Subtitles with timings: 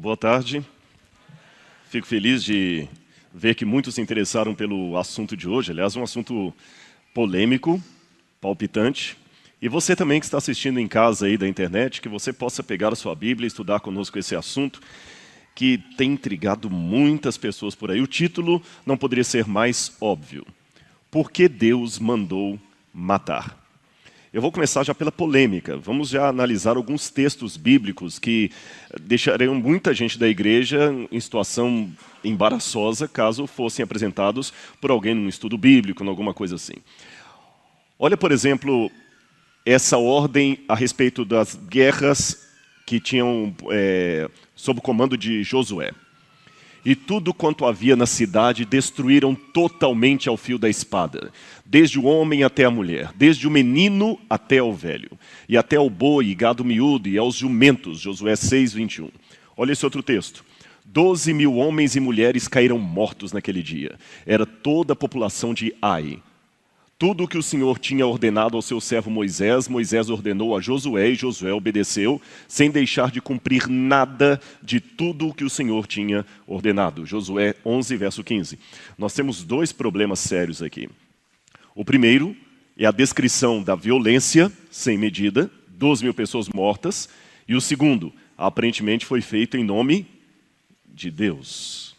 [0.00, 0.64] Uma boa tarde.
[1.90, 2.88] Fico feliz de
[3.34, 5.72] ver que muitos se interessaram pelo assunto de hoje.
[5.72, 6.54] Aliás, um assunto
[7.12, 7.78] polêmico,
[8.40, 9.14] palpitante.
[9.60, 12.94] E você também que está assistindo em casa aí da internet, que você possa pegar
[12.94, 14.80] a sua Bíblia e estudar conosco esse assunto
[15.54, 18.00] que tem intrigado muitas pessoas por aí.
[18.00, 20.46] O título não poderia ser mais óbvio.
[21.10, 22.58] Por que Deus mandou
[22.90, 23.59] matar?
[24.32, 25.76] Eu vou começar já pela polêmica.
[25.76, 28.52] Vamos já analisar alguns textos bíblicos que
[29.00, 31.90] deixariam muita gente da igreja em situação
[32.22, 36.74] embaraçosa caso fossem apresentados por alguém num estudo bíblico, em alguma coisa assim.
[37.98, 38.88] Olha, por exemplo,
[39.66, 42.46] essa ordem a respeito das guerras
[42.86, 45.90] que tinham é, sob o comando de Josué
[46.84, 51.30] e tudo quanto havia na cidade destruíram totalmente ao fio da espada,
[51.64, 55.10] desde o homem até a mulher, desde o menino até o velho,
[55.48, 59.10] e até o boi e gado miúdo e aos jumentos, Josué 6, 21.
[59.56, 60.44] Olha esse outro texto.
[60.84, 63.96] Doze mil homens e mulheres caíram mortos naquele dia.
[64.26, 66.20] Era toda a população de Ai.
[67.00, 71.08] Tudo o que o Senhor tinha ordenado ao seu servo Moisés, Moisés ordenou a Josué
[71.08, 76.26] e Josué obedeceu, sem deixar de cumprir nada de tudo o que o Senhor tinha
[76.46, 77.06] ordenado.
[77.06, 78.58] Josué 11, verso 15.
[78.98, 80.90] Nós temos dois problemas sérios aqui.
[81.74, 82.36] O primeiro
[82.76, 87.08] é a descrição da violência sem medida, 12 mil pessoas mortas.
[87.48, 90.06] E o segundo, aparentemente foi feito em nome
[90.86, 91.89] de Deus.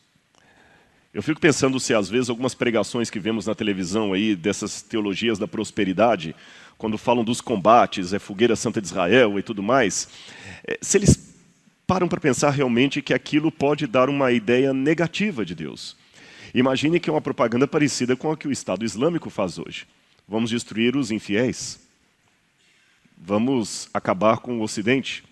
[1.13, 5.37] Eu fico pensando se às vezes algumas pregações que vemos na televisão aí dessas teologias
[5.37, 6.33] da prosperidade,
[6.77, 10.07] quando falam dos combates, é fogueira santa de Israel e tudo mais,
[10.65, 11.35] é, se eles
[11.85, 15.97] param para pensar realmente que aquilo pode dar uma ideia negativa de Deus.
[16.53, 19.85] Imagine que é uma propaganda parecida com a que o Estado Islâmico faz hoje.
[20.25, 21.77] Vamos destruir os infiéis.
[23.17, 25.25] Vamos acabar com o Ocidente.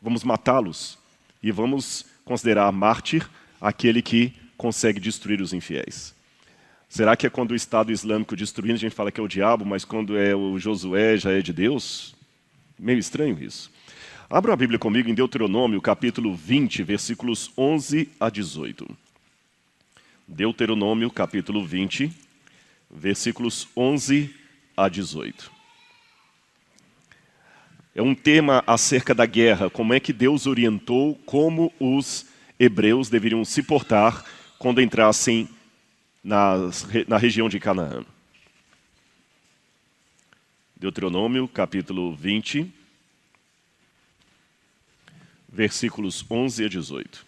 [0.00, 0.96] Vamos matá-los.
[1.42, 3.28] E vamos considerar mártir
[3.60, 6.14] aquele que consegue destruir os infiéis?
[6.88, 9.64] Será que é quando o Estado Islâmico destruindo a gente fala que é o diabo,
[9.64, 12.14] mas quando é o Josué já é de Deus?
[12.78, 13.70] Meio estranho isso.
[14.28, 18.86] Abra a Bíblia comigo em Deuteronômio, capítulo 20, versículos 11 a 18.
[20.26, 22.12] Deuteronômio, capítulo 20,
[22.90, 24.34] versículos 11
[24.76, 25.50] a 18.
[27.94, 32.26] É um tema acerca da guerra, como é que Deus orientou como os
[32.58, 34.24] hebreus deveriam se portar
[34.58, 35.48] quando entrassem
[36.22, 38.04] nas, na região de Canaã.
[40.76, 42.72] Deuteronômio, capítulo 20,
[45.48, 47.26] versículos 11 a 18.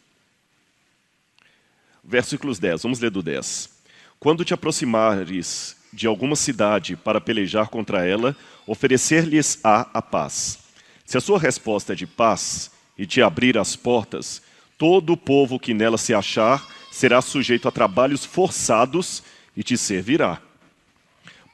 [2.02, 3.70] Versículos 10, vamos ler do 10.
[4.18, 8.36] Quando te aproximares de alguma cidade para pelejar contra ela,
[8.66, 10.58] oferecer-lhes-á a paz.
[11.04, 14.42] Se a sua resposta é de paz e te abrir as portas,
[14.78, 19.22] todo o povo que nela se achar será sujeito a trabalhos forçados
[19.56, 20.38] e te servirá.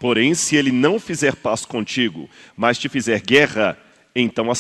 [0.01, 3.79] Porém, se ele não fizer paz contigo, mas te fizer guerra,
[4.15, 4.57] então a.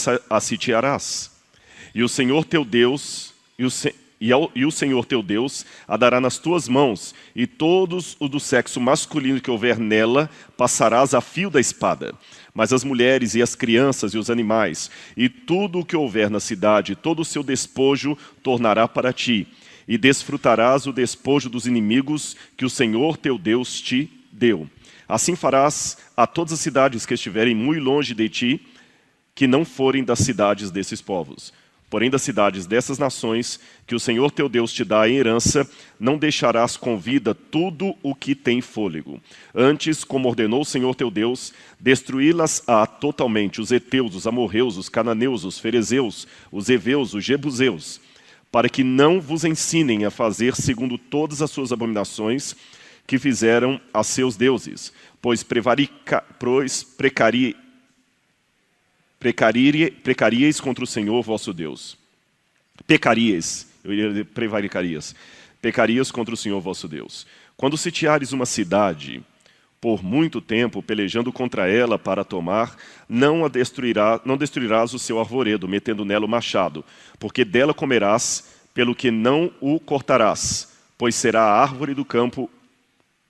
[1.92, 3.68] E o Senhor teu Deus, e o,
[4.20, 8.28] e, ao, e o Senhor teu Deus a dará nas tuas mãos, e todos o
[8.28, 12.14] do sexo masculino que houver nela passarás a fio da espada.
[12.54, 16.38] Mas as mulheres e as crianças e os animais, e tudo o que houver na
[16.38, 19.48] cidade, todo o seu despojo tornará para ti
[19.88, 24.68] e desfrutarás o despojo dos inimigos que o Senhor teu Deus te deu.
[25.08, 28.66] Assim farás a todas as cidades que estiverem muito longe de ti,
[29.34, 31.52] que não forem das cidades desses povos.
[31.88, 35.68] Porém, das cidades dessas nações, que o Senhor teu Deus te dá em herança,
[36.00, 39.20] não deixarás com vida tudo o que tem fôlego.
[39.54, 45.44] Antes, como ordenou o Senhor teu Deus, destruí-las-á totalmente, os heteus, os amorreus, os cananeus,
[45.44, 48.00] os ferezeus, os heveus, os jebuseus,
[48.50, 52.54] para que não vos ensinem a fazer segundo todas as suas abominações
[53.06, 54.92] que fizeram a seus deuses,
[55.22, 57.56] pois, prevarica, pois precari,
[59.20, 61.96] precarie, contra o Senhor vosso Deus.
[62.86, 65.14] Pecaríeis, eu iria prevaricarias,
[65.62, 67.26] pecarias contra o Senhor vosso Deus.
[67.56, 69.22] Quando sitiares uma cidade,
[69.86, 72.76] por muito tempo pelejando contra ela para tomar,
[73.08, 76.84] não a destruirá, não destruirás o seu arvoredo, metendo nela o machado,
[77.20, 82.50] porque dela comerás, pelo que não o cortarás, pois será a árvore do campo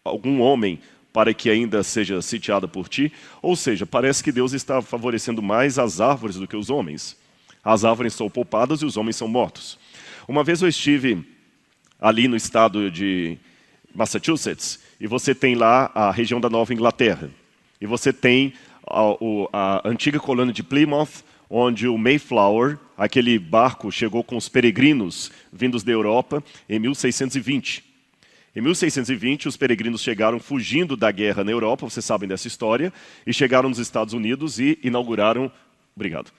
[0.02, 0.80] algum homem
[1.12, 3.12] para que ainda seja sitiada por ti.
[3.42, 7.18] Ou seja, parece que Deus está favorecendo mais as árvores do que os homens.
[7.62, 9.78] As árvores são poupadas e os homens são mortos.
[10.26, 11.22] Uma vez eu estive
[12.00, 13.36] ali no estado de
[13.96, 17.30] Massachusetts, e você tem lá a região da Nova Inglaterra.
[17.80, 18.52] E você tem
[18.86, 19.00] a,
[19.52, 25.82] a antiga colônia de Plymouth, onde o Mayflower, aquele barco, chegou com os peregrinos vindos
[25.82, 27.84] da Europa em 1620.
[28.54, 32.92] Em 1620, os peregrinos chegaram fugindo da guerra na Europa, vocês sabem dessa história,
[33.26, 35.50] e chegaram nos Estados Unidos e inauguraram,
[35.94, 36.30] obrigado,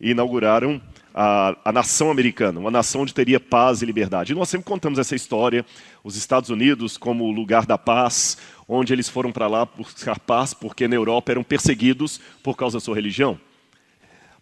[0.00, 0.80] inauguraram
[1.14, 4.32] a, a, nação americana, uma nação onde teria paz e liberdade.
[4.32, 5.64] E nós sempre contamos essa história,
[6.04, 8.38] os Estados Unidos como o lugar da paz,
[8.68, 12.80] onde eles foram para lá buscar paz, porque na Europa eram perseguidos por causa da
[12.80, 13.40] sua religião.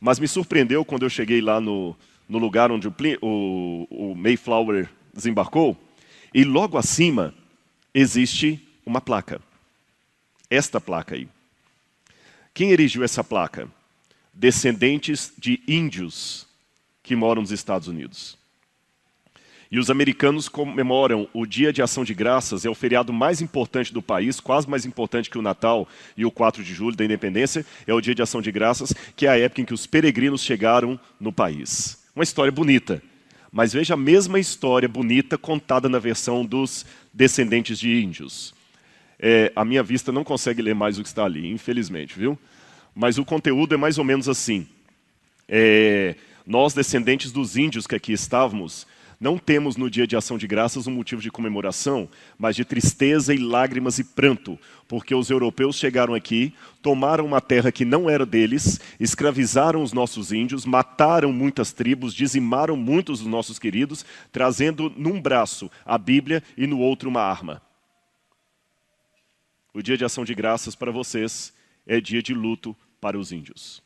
[0.01, 1.97] Mas me surpreendeu quando eu cheguei lá no,
[2.29, 5.77] no lugar onde o, o, o Mayflower desembarcou,
[6.35, 7.33] e logo acima
[7.95, 9.41] existe uma placa.
[10.51, 11.27] Esta placa aí.
[12.53, 13.69] Quem erigiu essa placa?
[14.33, 16.46] Descendentes de índios
[17.07, 18.37] que moram nos Estados Unidos.
[19.71, 23.93] E os americanos comemoram o Dia de Ação de Graças, é o feriado mais importante
[23.93, 27.65] do país, quase mais importante que o Natal e o 4 de julho da Independência,
[27.87, 30.43] é o Dia de Ação de Graças, que é a época em que os peregrinos
[30.43, 32.05] chegaram no país.
[32.15, 33.01] Uma história bonita,
[33.53, 38.53] mas veja a mesma história bonita contada na versão dos descendentes de índios.
[39.19, 42.39] É, a minha vista não consegue ler mais o que está ali, infelizmente, viu?
[42.95, 44.67] Mas o conteúdo é mais ou menos assim.
[45.49, 48.87] É, nós, descendentes dos índios que aqui estávamos,
[49.19, 52.09] não temos no dia de ação de graças um motivo de comemoração,
[52.39, 57.73] mas de tristeza e lágrimas e pranto, porque os europeus chegaram aqui, tomaram uma terra
[57.73, 63.59] que não era deles, escravizaram os nossos índios, mataram muitas tribos, dizimaram muitos dos nossos
[63.59, 67.63] queridos, trazendo num braço a Bíblia e no outro uma arma.
[69.73, 71.53] O dia de ação de graças para vocês
[71.87, 73.86] é dia de luto para os índios.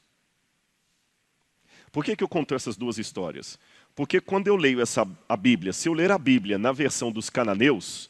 [1.93, 3.59] Por que, que eu conto essas duas histórias?
[3.95, 7.29] Porque quando eu leio essa, a Bíblia, se eu ler a Bíblia na versão dos
[7.29, 8.09] cananeus,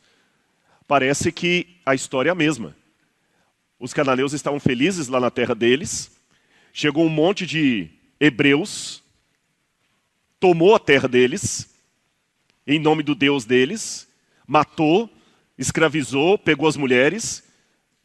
[0.87, 2.77] parece que a história é a mesma.
[3.79, 6.11] Os cananeus estavam felizes lá na terra deles,
[6.73, 7.89] chegou um monte de
[8.21, 9.03] hebreus,
[10.39, 11.75] tomou a terra deles,
[12.67, 14.07] em nome do Deus deles,
[14.47, 15.09] matou,
[15.57, 17.43] escravizou, pegou as mulheres,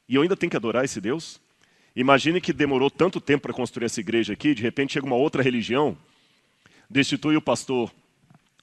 [0.07, 1.41] e eu ainda tenho que adorar esse Deus?
[1.95, 5.41] Imagine que demorou tanto tempo para construir essa igreja aqui, de repente chega uma outra
[5.41, 5.97] religião,
[6.89, 7.91] destitui o pastor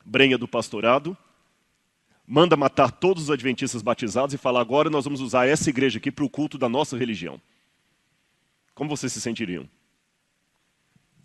[0.05, 1.17] Brenha do pastorado,
[2.27, 6.11] manda matar todos os adventistas batizados e fala: agora nós vamos usar essa igreja aqui
[6.11, 7.41] para o culto da nossa religião.
[8.75, 9.69] Como vocês se sentiriam?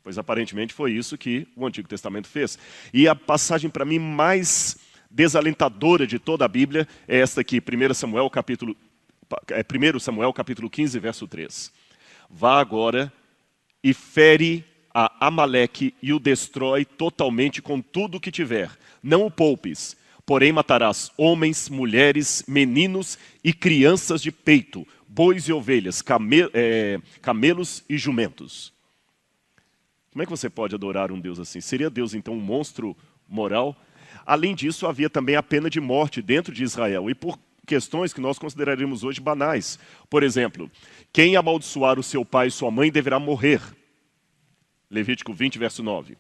[0.03, 2.57] Pois aparentemente foi isso que o Antigo Testamento fez.
[2.93, 4.77] E a passagem para mim mais
[5.09, 8.75] desalentadora de toda a Bíblia é esta aqui, 1 Samuel capítulo,
[9.49, 11.73] é 1 Samuel capítulo 15, verso 3.
[12.29, 13.11] Vá agora
[13.83, 18.69] e fere a Amaleque e o destrói totalmente com tudo o que tiver.
[19.01, 19.95] Não o poupes,
[20.25, 27.83] porém matarás homens, mulheres, meninos e crianças de peito, bois e ovelhas, came é, camelos
[27.87, 28.73] e jumentos.
[30.11, 31.61] Como é que você pode adorar um Deus assim?
[31.61, 32.97] Seria Deus então um monstro
[33.27, 33.75] moral?
[34.25, 38.21] Além disso, havia também a pena de morte dentro de Israel, e por questões que
[38.21, 39.77] nós consideraríamos hoje banais.
[40.09, 40.71] Por exemplo,
[41.13, 43.61] quem amaldiçoar o seu pai e sua mãe deverá morrer.
[44.89, 46.17] Levítico 20, verso 9.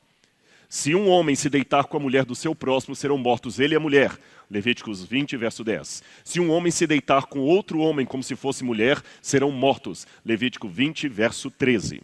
[0.69, 3.77] Se um homem se deitar com a mulher do seu próximo, serão mortos ele e
[3.77, 4.19] a mulher.
[4.51, 6.03] Levíticos 20, verso 10.
[6.25, 10.05] Se um homem se deitar com outro homem como se fosse mulher, serão mortos.
[10.25, 12.01] Levítico 20, verso 13.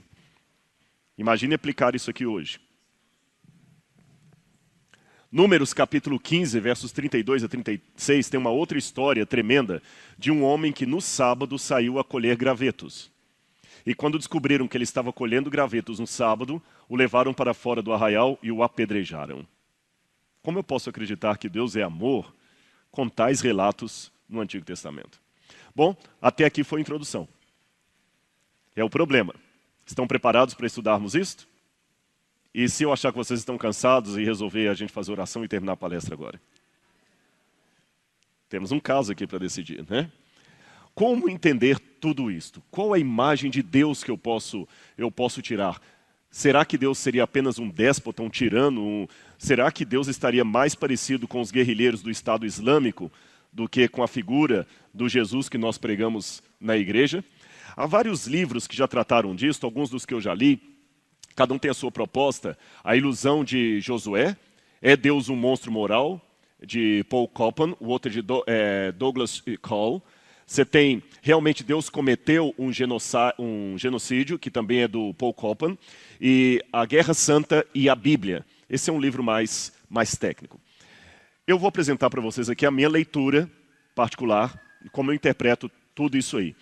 [1.18, 2.60] Imagine aplicar isso aqui hoje.
[5.34, 9.82] Números capítulo 15, versos 32 a 36, tem uma outra história tremenda
[10.16, 13.10] de um homem que no sábado saiu a colher gravetos.
[13.84, 17.92] E quando descobriram que ele estava colhendo gravetos no sábado, o levaram para fora do
[17.92, 19.44] arraial e o apedrejaram.
[20.44, 22.32] Como eu posso acreditar que Deus é amor
[22.92, 25.20] com tais relatos no Antigo Testamento?
[25.76, 27.28] Bom, até aqui foi a introdução.
[28.76, 29.34] É o problema.
[29.84, 31.52] Estão preparados para estudarmos isto?
[32.54, 35.48] E se eu achar que vocês estão cansados e resolver a gente fazer oração e
[35.48, 36.40] terminar a palestra agora?
[38.48, 40.12] Temos um caso aqui para decidir, né?
[40.94, 42.62] Como entender tudo isto?
[42.70, 45.82] Qual a imagem de Deus que eu posso, eu posso tirar?
[46.30, 48.84] Será que Deus seria apenas um déspota, um tirano?
[48.84, 49.08] Um...
[49.40, 53.12] Será que Deus estaria mais parecido com os guerrilheiros do Estado Islâmico
[53.52, 57.24] do que com a figura do Jesus que nós pregamos na igreja?
[57.76, 60.73] Há vários livros que já trataram disso, alguns dos que eu já li,
[61.36, 62.58] cada um tem a sua proposta.
[62.84, 64.36] A Ilusão de Josué,
[64.82, 66.22] É Deus um Monstro Moral,
[66.66, 70.02] de Paul Copan, o outro de é, Douglas Cole.
[70.46, 72.70] Você tem, realmente, Deus cometeu um,
[73.40, 75.78] um genocídio, que também é do Paul Copan,
[76.20, 78.46] e a Guerra Santa e a Bíblia.
[78.70, 80.60] Esse é um livro mais, mais técnico.
[81.48, 83.50] Eu vou apresentar para vocês aqui a minha leitura
[83.96, 84.58] particular,
[84.92, 86.56] como eu interpreto tudo isso aí.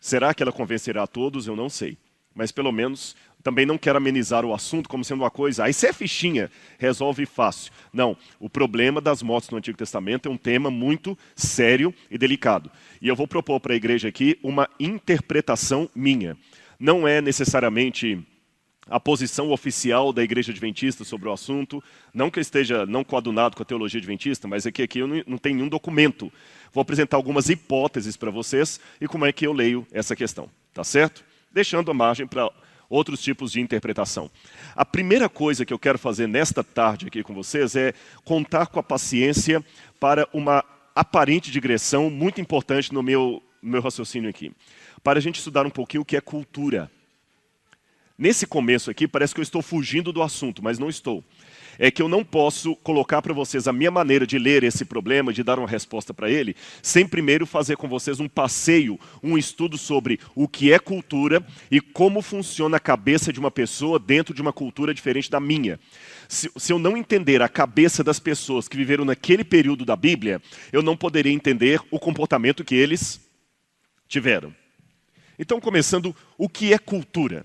[0.00, 1.46] Será que ela convencerá a todos?
[1.46, 1.96] Eu não sei.
[2.34, 5.88] mas pelo menos também não quero amenizar o assunto como sendo uma coisa, aí você
[5.88, 7.72] é fichinha, resolve fácil.
[7.92, 12.70] Não, o problema das mortes no Antigo Testamento é um tema muito sério e delicado.
[13.00, 16.36] E eu vou propor para a igreja aqui uma interpretação minha.
[16.78, 18.24] Não é necessariamente
[18.88, 21.82] a posição oficial da Igreja Adventista sobre o assunto.
[22.12, 25.06] Não que eu esteja não coadunado com a teologia adventista, mas é que aqui eu
[25.06, 26.32] não, não tenho nenhum documento.
[26.72, 30.48] Vou apresentar algumas hipóteses para vocês e como é que eu leio essa questão.
[30.74, 31.24] Tá certo?
[31.52, 32.50] Deixando a margem para
[32.92, 34.30] outros tipos de interpretação.
[34.76, 38.78] A primeira coisa que eu quero fazer nesta tarde aqui com vocês é contar com
[38.78, 39.64] a paciência
[39.98, 40.62] para uma
[40.94, 44.52] aparente digressão muito importante no meu, meu raciocínio aqui.
[45.02, 46.90] Para a gente estudar um pouquinho o que é cultura.
[48.18, 51.24] Nesse começo aqui, parece que eu estou fugindo do assunto, mas não estou.
[51.84, 55.32] É que eu não posso colocar para vocês a minha maneira de ler esse problema,
[55.32, 59.76] de dar uma resposta para ele, sem primeiro fazer com vocês um passeio, um estudo
[59.76, 64.40] sobre o que é cultura e como funciona a cabeça de uma pessoa dentro de
[64.40, 65.76] uma cultura diferente da minha.
[66.28, 70.40] Se, se eu não entender a cabeça das pessoas que viveram naquele período da Bíblia,
[70.72, 73.20] eu não poderia entender o comportamento que eles
[74.06, 74.54] tiveram.
[75.36, 77.44] Então, começando, o que é cultura?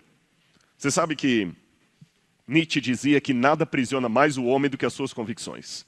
[0.77, 1.51] Você sabe que
[2.47, 5.85] Nietzsche dizia que nada aprisiona mais o homem do que as suas convicções.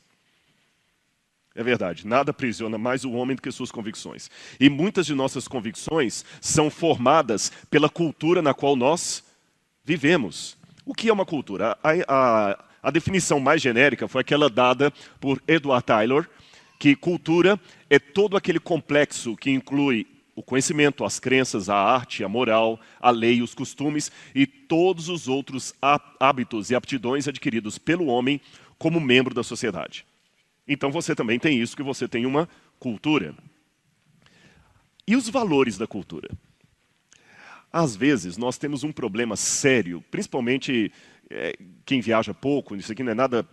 [1.56, 4.30] É verdade, nada aprisiona mais o homem do que as suas convicções.
[4.60, 9.24] E muitas de nossas convicções são formadas pela cultura na qual nós
[9.84, 10.58] vivemos.
[10.86, 11.78] O que é uma cultura?
[11.84, 16.28] A, a, a definição mais genérica foi aquela dada por Edward Taylor,
[16.78, 20.08] que cultura é todo aquele complexo que inclui
[20.39, 25.27] o conhecimento, as crenças, a arte, a moral, a lei, os costumes e todos os
[25.27, 25.74] outros
[26.17, 28.39] hábitos e aptidões adquiridos pelo homem
[28.77, 30.05] como membro da sociedade.
[30.65, 32.48] Então você também tem isso, que você tem uma
[32.79, 33.36] cultura.
[35.05, 36.29] E os valores da cultura?
[37.69, 40.89] Às vezes nós temos um problema sério, principalmente
[41.29, 41.53] é,
[41.86, 43.46] quem viaja pouco, isso aqui não é nada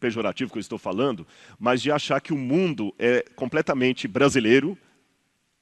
[0.00, 1.26] pejorativo que eu estou falando,
[1.58, 4.78] mas de achar que o mundo é completamente brasileiro,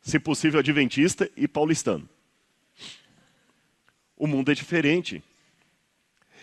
[0.05, 2.07] se possível adventista e paulistano.
[4.15, 5.25] O mundo é diferente.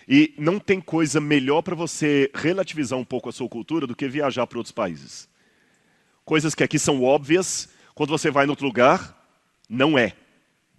[0.07, 4.07] E não tem coisa melhor para você relativizar um pouco a sua cultura do que
[4.07, 5.29] viajar para outros países.
[6.25, 9.15] Coisas que aqui são óbvias, quando você vai em outro lugar,
[9.69, 10.13] não é.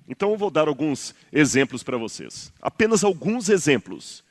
[0.09, 2.53] Então eu vou dar alguns exemplos para vocês.
[2.61, 4.25] Apenas alguns exemplos.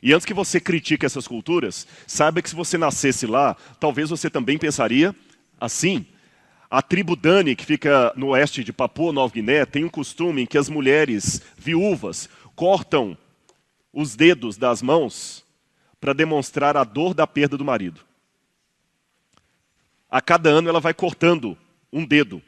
[0.00, 4.30] E antes que você critique essas culturas, saiba que se você nascesse lá, talvez você
[4.30, 5.14] também pensaria
[5.60, 6.06] assim.
[6.70, 10.46] A tribo Dani, que fica no oeste de Papua Nova Guiné, tem um costume em
[10.46, 13.18] que as mulheres viúvas cortam
[13.92, 15.44] os dedos das mãos
[16.00, 18.00] para demonstrar a dor da perda do marido.
[20.08, 21.58] A cada ano ela vai cortando
[21.92, 22.40] um dedo,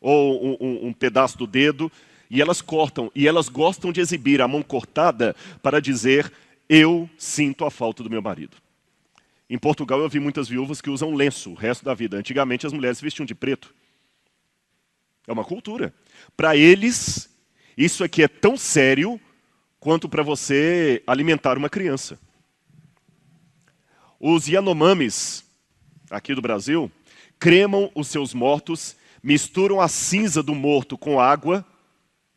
[0.00, 1.92] ou um, um, pedaço do dedo,
[2.28, 6.32] e elas cortam, e elas gostam de exibir a mão cortada para dizer:
[6.68, 8.56] Eu sinto a falta do meu marido.
[9.50, 12.16] Em Portugal eu vi muitas viúvas que usam lenço o resto da vida.
[12.16, 13.74] Antigamente as mulheres vestiam de preto.
[15.26, 15.92] É uma cultura.
[16.36, 17.28] Para eles,
[17.76, 19.20] isso aqui é tão sério
[19.80, 22.16] quanto para você alimentar uma criança.
[24.20, 25.44] Os Yanomamis,
[26.08, 26.88] aqui do Brasil,
[27.36, 31.66] cremam os seus mortos, misturam a cinza do morto com água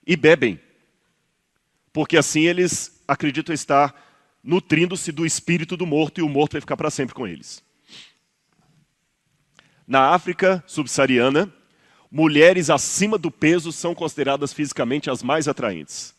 [0.07, 0.59] e bebem.
[1.91, 4.02] Porque assim eles acreditam estar
[4.43, 7.63] nutrindo-se do espírito do morto, e o morto vai ficar para sempre com eles.
[9.87, 11.51] Na África subsaariana,
[12.11, 16.13] mulheres acima do peso são consideradas fisicamente as mais atraentes.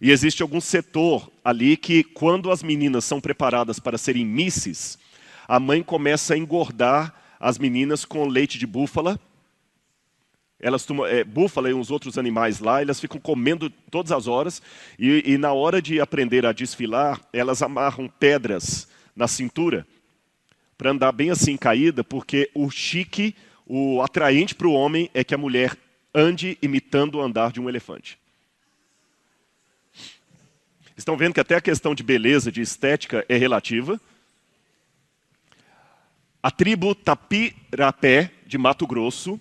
[0.00, 4.98] E existe algum setor ali que, quando as meninas são preparadas para serem misses,
[5.46, 9.20] a mãe começa a engordar as meninas com leite de búfala
[10.60, 14.62] elas tomam, é, búfala e uns outros animais lá, elas ficam comendo todas as horas,
[14.98, 19.86] e, e na hora de aprender a desfilar, elas amarram pedras na cintura,
[20.76, 23.34] para andar bem assim caída, porque o chique,
[23.66, 25.76] o atraente para o homem é que a mulher
[26.14, 28.18] ande imitando o andar de um elefante.
[30.96, 33.98] Estão vendo que até a questão de beleza, de estética, é relativa.
[36.42, 39.40] A tribo Tapirapé, de Mato Grosso,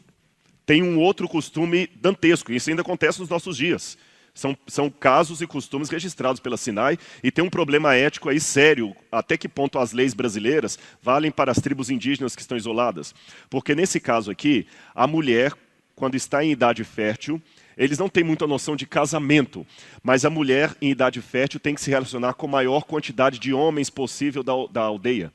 [0.70, 3.98] tem um outro costume dantesco, e isso ainda acontece nos nossos dias.
[4.36, 8.96] São, são casos e costumes registrados pela Sinai e tem um problema ético aí sério,
[9.12, 13.16] até que ponto as leis brasileiras valem para as tribos indígenas que estão isoladas.
[13.50, 15.54] Porque nesse caso aqui, a mulher,
[15.96, 17.42] quando está em idade fértil,
[17.76, 19.66] eles não têm muita noção de casamento,
[20.04, 23.52] mas a mulher em idade fértil tem que se relacionar com a maior quantidade de
[23.52, 25.34] homens possível da, da aldeia.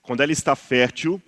[0.00, 1.20] Quando ela está fértil,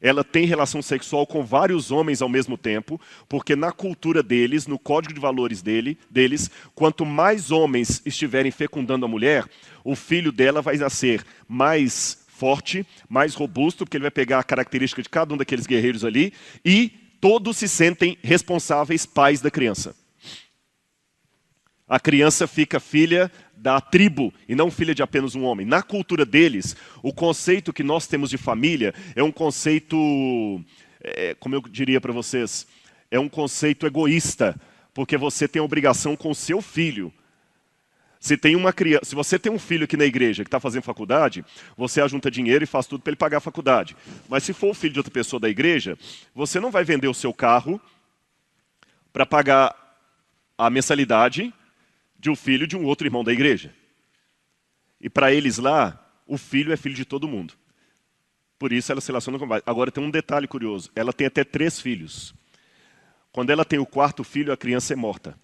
[0.00, 4.78] ela tem relação sexual com vários homens ao mesmo tempo, porque na cultura deles, no
[4.78, 9.44] código de valores dele, deles, quanto mais homens estiverem fecundando a mulher,
[9.82, 15.02] o filho dela vai nascer mais forte, mais robusto, porque ele vai pegar a característica
[15.02, 16.32] de cada um daqueles guerreiros ali,
[16.64, 16.90] e
[17.20, 19.96] todos se sentem responsáveis pais da criança.
[21.88, 25.66] A criança fica filha da tribo e não filha de apenas um homem.
[25.66, 30.64] Na cultura deles, o conceito que nós temos de família é um conceito,
[31.02, 32.66] é, como eu diria para vocês,
[33.10, 34.58] é um conceito egoísta,
[34.94, 37.12] porque você tem obrigação com o seu filho.
[38.20, 40.82] Se, tem uma criança, se você tem um filho aqui na igreja que está fazendo
[40.82, 41.44] faculdade,
[41.76, 43.96] você ajunta dinheiro e faz tudo para ele pagar a faculdade.
[44.28, 45.96] Mas se for o filho de outra pessoa da igreja,
[46.34, 47.80] você não vai vender o seu carro
[49.12, 49.74] para pagar
[50.56, 51.52] a mensalidade
[52.18, 53.72] de um filho de um outro irmão da igreja.
[55.00, 57.54] E para eles lá, o filho é filho de todo mundo.
[58.58, 59.62] Por isso ela se relaciona com mais.
[59.64, 62.34] Agora tem um detalhe curioso: ela tem até três filhos.
[63.30, 65.38] Quando ela tem o quarto filho, a criança é morta.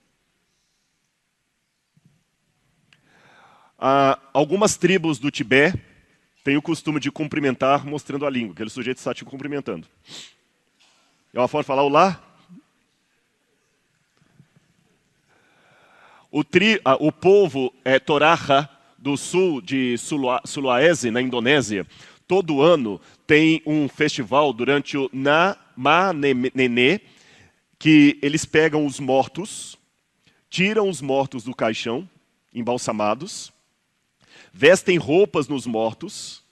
[3.79, 5.81] Ah, algumas tribos do Tibete
[6.43, 9.87] têm o costume de cumprimentar mostrando a língua, aquele sujeito está te cumprimentando.
[11.33, 12.23] É uma forma de falar olá,
[16.37, 19.95] O, tri, o povo é, Toraja, do sul de
[20.45, 21.87] Sulawesi, na Indonésia,
[22.27, 27.01] todo ano tem um festival durante o Namanene,
[27.79, 29.79] que eles pegam os mortos,
[30.51, 32.11] tiram os mortos do caixão,
[32.53, 33.53] embalsamados,
[34.53, 36.43] vestem roupas nos mortos,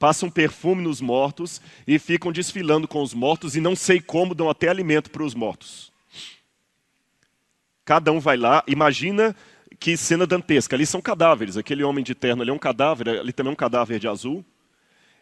[0.00, 4.50] passam perfume nos mortos e ficam desfilando com os mortos e não sei como dão
[4.50, 5.91] até alimento para os mortos.
[7.84, 9.34] Cada um vai lá, imagina
[9.78, 10.76] que cena dantesca.
[10.76, 11.56] Ali são cadáveres.
[11.56, 14.44] Aquele homem de terno ali é um cadáver, ali também é um cadáver de azul.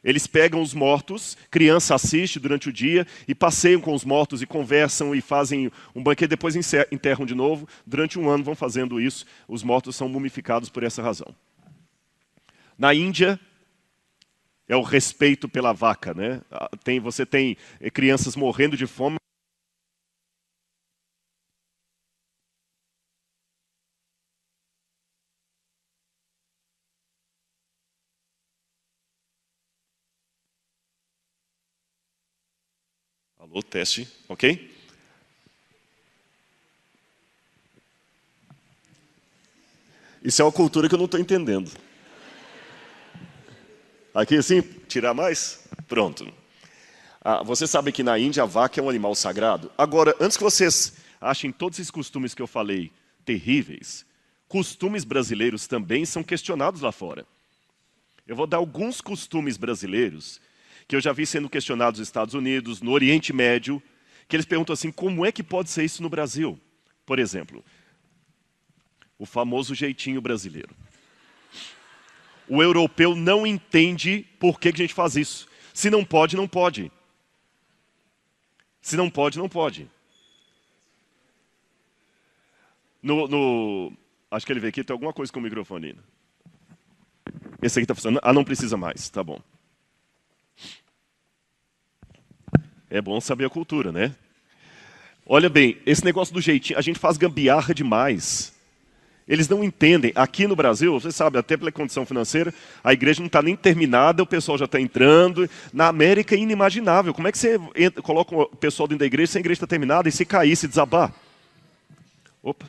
[0.02, 4.46] Eles pegam os mortos, criança assiste durante o dia e passeiam com os mortos e
[4.46, 6.56] conversam e fazem um banquete, depois
[6.90, 7.68] enterram de novo.
[7.86, 9.26] Durante um ano vão fazendo isso.
[9.46, 11.34] Os mortos são mumificados por essa razão.
[12.78, 13.38] Na Índia,
[14.66, 16.14] é o respeito pela vaca.
[16.14, 16.40] Né?
[16.50, 17.56] Ah, tem, você tem
[17.92, 19.19] crianças morrendo de fome,
[33.60, 34.74] Alô, teste, ok?
[40.24, 41.70] Isso é uma cultura que eu não estou entendendo.
[44.14, 45.68] Aqui assim, tirar mais?
[45.86, 46.32] Pronto.
[47.20, 49.70] Ah, você sabe que na Índia a vaca é um animal sagrado?
[49.76, 52.90] Agora, antes que vocês achem todos esses costumes que eu falei
[53.26, 54.06] terríveis,
[54.48, 57.26] costumes brasileiros também são questionados lá fora.
[58.26, 60.40] Eu vou dar alguns costumes brasileiros
[60.90, 63.80] que eu já vi sendo questionados nos Estados Unidos, no Oriente Médio,
[64.26, 66.60] que eles perguntam assim, como é que pode ser isso no Brasil?
[67.06, 67.64] Por exemplo,
[69.16, 70.74] o famoso jeitinho brasileiro.
[72.48, 75.46] O europeu não entende por que a gente faz isso.
[75.72, 76.90] Se não pode, não pode.
[78.82, 79.88] Se não pode, não pode.
[83.00, 83.92] No, no,
[84.28, 85.96] acho que ele veio aqui, tem alguma coisa com o microfone.
[87.62, 88.22] Esse aqui está funcionando.
[88.24, 89.40] Ah, não precisa mais, tá bom.
[92.90, 94.12] É bom saber a cultura, né?
[95.24, 98.52] Olha bem, esse negócio do jeitinho, a gente faz gambiarra demais.
[99.28, 100.10] Eles não entendem.
[100.16, 104.24] Aqui no Brasil, você sabe, até pela condição financeira, a igreja não está nem terminada,
[104.24, 105.48] o pessoal já está entrando.
[105.72, 107.14] Na América é inimaginável.
[107.14, 109.68] Como é que você entra, coloca o pessoal dentro da igreja se a igreja está
[109.68, 111.14] terminada e se cair, se desabar?
[112.42, 112.68] Opa.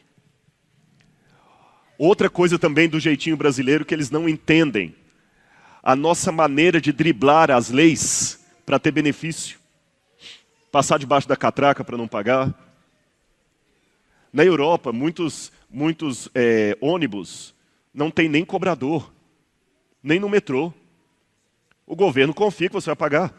[1.97, 4.93] Outra coisa também do jeitinho brasileiro que eles não entendem.
[5.81, 9.60] A nossa maneira de driblar as leis para ter benefício
[10.71, 12.53] passar debaixo da catraca para não pagar.
[14.31, 17.53] Na Europa, muitos, muitos é, ônibus
[17.93, 19.11] não tem nem cobrador,
[20.01, 20.73] nem no metrô.
[21.85, 23.33] O governo confia que você vai pagar.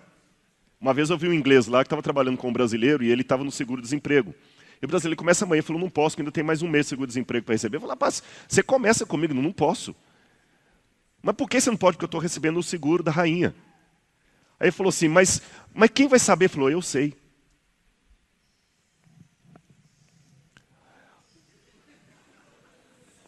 [0.78, 3.22] Uma vez eu vi um inglês lá que estava trabalhando com um brasileiro e ele
[3.22, 4.34] estava no seguro-desemprego.
[4.82, 6.90] E o brasileiro começa amanhã e falou, não posso, ainda tem mais um mês de
[6.90, 7.76] seguro-desemprego para receber.
[7.76, 9.94] Eu falei, rapaz, você começa comigo, não, não posso.
[11.22, 11.96] Mas por que você não pode?
[11.96, 13.54] Porque eu estou recebendo o seguro da rainha.
[14.58, 15.40] Aí ele falou assim, mas,
[15.72, 16.46] mas quem vai saber?
[16.46, 17.21] Ele falou, eu sei.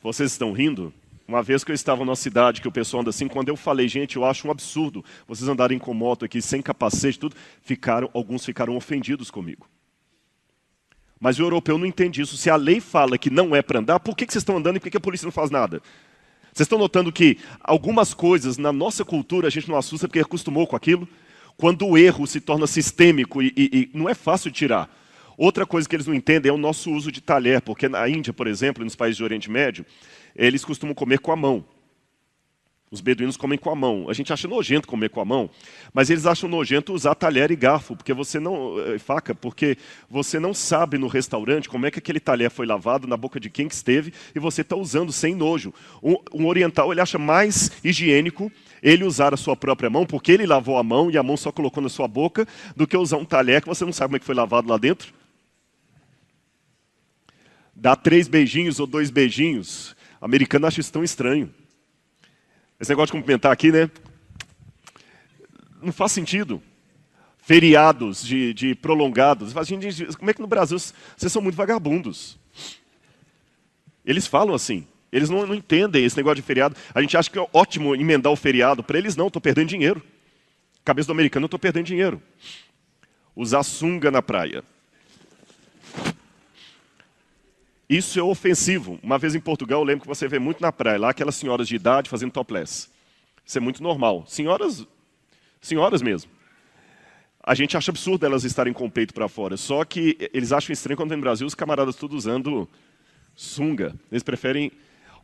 [0.05, 0.93] Vocês estão rindo?
[1.27, 3.88] Uma vez que eu estava numa cidade que o pessoal anda assim, quando eu falei,
[3.88, 8.45] gente, eu acho um absurdo vocês andarem com moto aqui sem capacete, tudo, ficaram, alguns
[8.45, 9.67] ficaram ofendidos comigo.
[11.19, 12.37] Mas o europeu não entende isso.
[12.37, 14.77] Se a lei fala que não é para andar, por que, que vocês estão andando
[14.77, 15.81] e por que, que a polícia não faz nada?
[16.53, 20.67] Vocês estão notando que algumas coisas na nossa cultura a gente não assusta porque acostumou
[20.67, 21.09] com aquilo?
[21.57, 24.87] Quando o erro se torna sistêmico e, e, e não é fácil tirar.
[25.37, 28.33] Outra coisa que eles não entendem é o nosso uso de talher, porque na Índia,
[28.33, 29.85] por exemplo, nos países do Oriente Médio,
[30.35, 31.64] eles costumam comer com a mão.
[32.94, 34.07] Os beduínos comem com a mão.
[34.09, 35.51] A gente acha nojento comer com a mão,
[35.92, 39.77] mas eles acham nojento usar talher e garfo, porque você não eh, faca, porque
[40.09, 43.51] você não sabe no restaurante como é que aquele talher foi lavado na boca de
[43.51, 45.75] quem que esteve e você está usando sem nojo.
[46.01, 50.47] Um, um oriental ele acha mais higiênico ele usar a sua própria mão, porque ele
[50.47, 53.25] lavou a mão e a mão só colocou na sua boca, do que usar um
[53.25, 55.12] talher que você não sabe como é que foi lavado lá dentro.
[57.75, 59.97] Dá três beijinhos ou dois beijinhos.
[60.21, 61.53] O americano acha isso tão estranho.
[62.79, 63.91] Esse negócio de cumprimentar aqui, né?
[65.83, 66.63] Não faz sentido.
[67.39, 69.53] Feriados de, de prolongados.
[70.17, 72.39] Como é que no Brasil vocês são muito vagabundos?
[74.05, 74.87] Eles falam assim.
[75.13, 76.75] Eles não, não, entendem esse negócio de feriado.
[76.95, 78.83] A gente acha que é ótimo emendar o feriado.
[78.83, 80.03] Para eles, não, estou perdendo dinheiro.
[80.85, 82.21] Cabeça do americano, estou perdendo dinheiro.
[83.37, 84.65] Usar sunga na praia.
[87.94, 88.98] Isso é ofensivo.
[89.04, 91.68] Uma vez em Portugal, eu lembro que você vê muito na praia, lá aquelas senhoras
[91.68, 92.88] de idade fazendo topless.
[93.46, 94.24] Isso é muito normal.
[94.26, 94.85] Senhoras,
[95.61, 96.28] senhoras mesmo.
[97.40, 99.57] A gente acha absurdo elas estarem com o peito para fora.
[99.57, 102.68] Só que eles acham estranho quando no Brasil os camaradas todos usando
[103.33, 103.94] sunga.
[104.11, 104.72] Eles preferem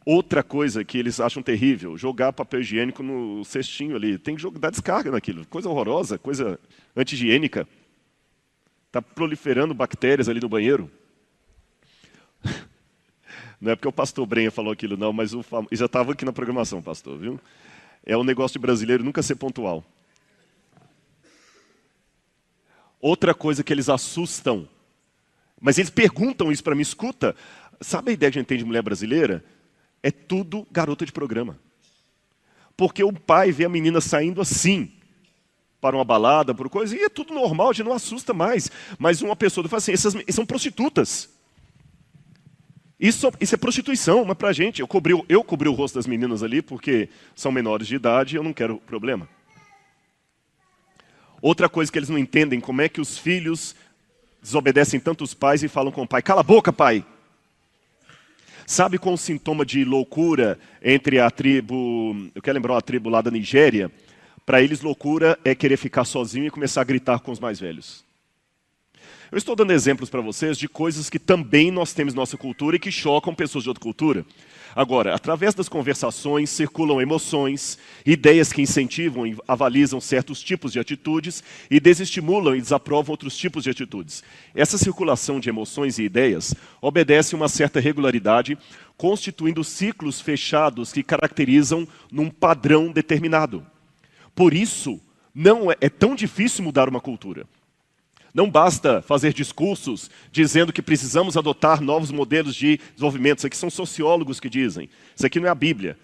[0.06, 4.16] outra coisa que eles acham terrível, jogar papel higiênico no cestinho ali.
[4.16, 5.44] Tem que dar descarga naquilo.
[5.48, 6.56] Coisa horrorosa, coisa
[6.96, 7.66] anti-higiênica.
[8.86, 10.88] Está proliferando bactérias ali no banheiro.
[13.60, 15.66] Não é porque o pastor Brenha falou aquilo, não, mas o fam...
[15.70, 17.38] já estava aqui na programação, pastor, viu?
[18.06, 19.84] É um negócio de brasileiro nunca ser pontual.
[22.98, 24.66] Outra coisa que eles assustam,
[25.60, 27.36] mas eles perguntam isso para mim, escuta,
[27.80, 29.44] sabe a ideia que a gente tem de mulher brasileira?
[30.02, 31.58] É tudo garota de programa.
[32.76, 34.90] Porque o pai vê a menina saindo assim,
[35.80, 38.70] para uma balada, por coisa, e é tudo normal, a gente não assusta mais.
[38.98, 41.39] Mas uma pessoa fala assim, essas são prostitutas.
[43.00, 46.06] Isso, isso é prostituição, mas para a gente, eu cobri, eu cobri o rosto das
[46.06, 49.26] meninas ali porque são menores de idade e eu não quero problema.
[51.40, 53.74] Outra coisa que eles não entendem, como é que os filhos
[54.42, 57.02] desobedecem tanto os pais e falam com o pai, cala a boca pai.
[58.66, 63.22] Sabe qual o sintoma de loucura entre a tribo, eu quero lembrar uma tribo lá
[63.22, 63.90] da Nigéria,
[64.44, 68.04] para eles loucura é querer ficar sozinho e começar a gritar com os mais velhos.
[69.32, 72.74] Eu estou dando exemplos para vocês de coisas que também nós temos na nossa cultura
[72.74, 74.26] e que chocam pessoas de outra cultura.
[74.74, 81.44] Agora, através das conversações circulam emoções, ideias que incentivam e avalizam certos tipos de atitudes
[81.70, 84.24] e desestimulam e desaprovam outros tipos de atitudes.
[84.52, 88.58] Essa circulação de emoções e ideias obedece a uma certa regularidade,
[88.96, 93.64] constituindo ciclos fechados que caracterizam num padrão determinado.
[94.34, 95.00] Por isso,
[95.32, 97.46] não é, é tão difícil mudar uma cultura.
[98.32, 103.38] Não basta fazer discursos dizendo que precisamos adotar novos modelos de desenvolvimento.
[103.38, 104.88] Isso aqui são sociólogos que dizem.
[105.16, 105.96] Isso aqui não é a Bíblia.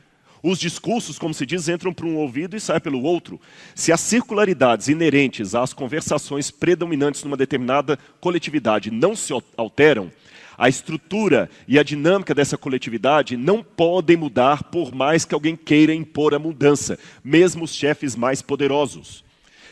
[0.43, 3.41] Os discursos, como se diz, entram por um ouvido e saem pelo outro.
[3.75, 10.11] Se as circularidades inerentes às conversações predominantes numa determinada coletividade não se alteram,
[10.59, 15.93] a estrutura e a dinâmica dessa coletividade não podem mudar por mais que alguém queira
[15.93, 19.25] impor a mudança, mesmo os chefes mais poderosos.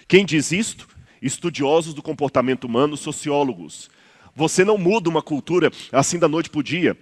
[0.07, 0.87] Quem diz isto
[1.25, 3.91] estudiosos do comportamento humano, sociólogos.
[4.37, 6.97] Você não muda uma cultura assim da noite para o dia.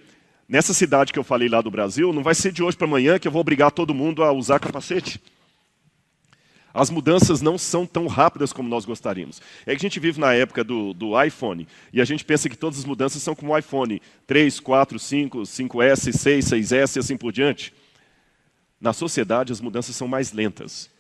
[0.49, 3.19] Nessa cidade que eu falei lá do Brasil, não vai ser de hoje para amanhã
[3.19, 5.21] que eu vou obrigar todo mundo a usar capacete.
[6.75, 9.43] As mudanças não são tão rápidas como nós gostaríamos.
[9.67, 12.57] É que a gente vive na época do, do iPhone e a gente pensa que
[12.57, 17.17] todas as mudanças são como o iPhone 3, 4, 5, 5S, 6, 6S e assim
[17.17, 17.75] por diante.
[18.81, 20.92] Na sociedade, as mudanças são mais lentas.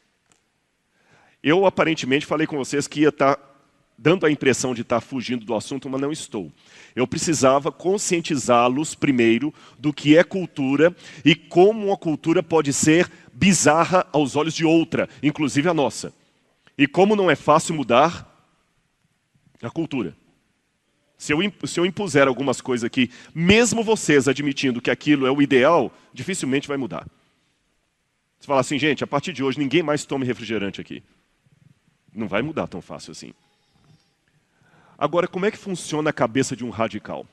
[1.43, 3.53] Eu aparentemente falei com vocês que ia estar tá
[3.99, 6.53] dando a impressão de estar tá fugindo do assunto, mas não estou.
[6.95, 14.07] Eu precisava conscientizá-los primeiro do que é cultura e como uma cultura pode ser bizarra
[14.13, 16.13] aos olhos de outra, inclusive a nossa.
[16.77, 18.29] E como não é fácil mudar
[19.63, 20.17] a cultura.
[21.17, 25.41] Se eu, se eu impuser algumas coisas aqui, mesmo vocês admitindo que aquilo é o
[25.41, 27.07] ideal, dificilmente vai mudar.
[28.41, 31.03] Você fala assim, gente, a partir de hoje ninguém mais tome refrigerante aqui.
[32.13, 33.33] Não vai mudar tão fácil assim.
[34.99, 37.27] Agora, como é que funciona a cabeça de um radical?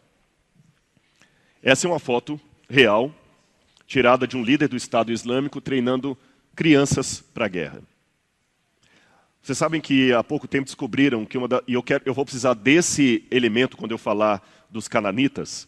[1.61, 2.39] Essa é uma foto
[2.69, 3.13] real,
[3.85, 6.17] tirada de um líder do Estado Islâmico treinando
[6.55, 7.81] crianças para a guerra.
[9.41, 12.25] Vocês sabem que há pouco tempo descobriram que uma da, e eu, quero, eu vou
[12.25, 15.67] precisar desse elemento quando eu falar dos cananitas.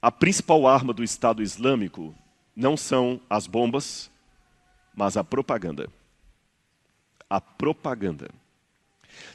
[0.00, 2.14] A principal arma do Estado Islâmico
[2.54, 4.10] não são as bombas,
[4.94, 5.88] mas a propaganda
[7.30, 8.28] a propaganda.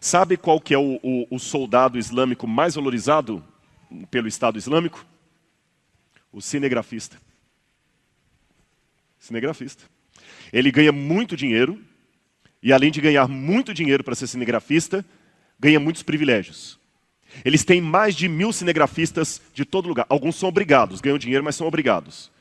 [0.01, 3.43] Sabe qual que é o, o, o soldado islâmico mais valorizado
[4.11, 5.05] pelo Estado Islâmico?
[6.31, 7.17] O cinegrafista.
[9.17, 9.85] Cinegrafista.
[10.51, 11.81] Ele ganha muito dinheiro,
[12.61, 15.05] e além de ganhar muito dinheiro para ser cinegrafista,
[15.59, 16.77] ganha muitos privilégios.
[17.43, 20.05] Eles têm mais de mil cinegrafistas de todo lugar.
[20.09, 22.31] Alguns são obrigados, ganham dinheiro, mas são obrigados.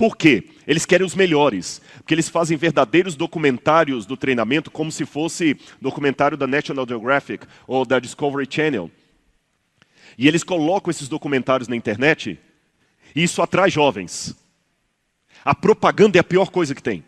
[0.00, 0.44] Por quê?
[0.66, 6.38] Eles querem os melhores, porque eles fazem verdadeiros documentários do treinamento, como se fosse documentário
[6.38, 8.90] da National Geographic ou da Discovery Channel.
[10.16, 12.40] E eles colocam esses documentários na internet,
[13.14, 14.34] e isso atrai jovens.
[15.44, 17.04] A propaganda é a pior coisa que tem.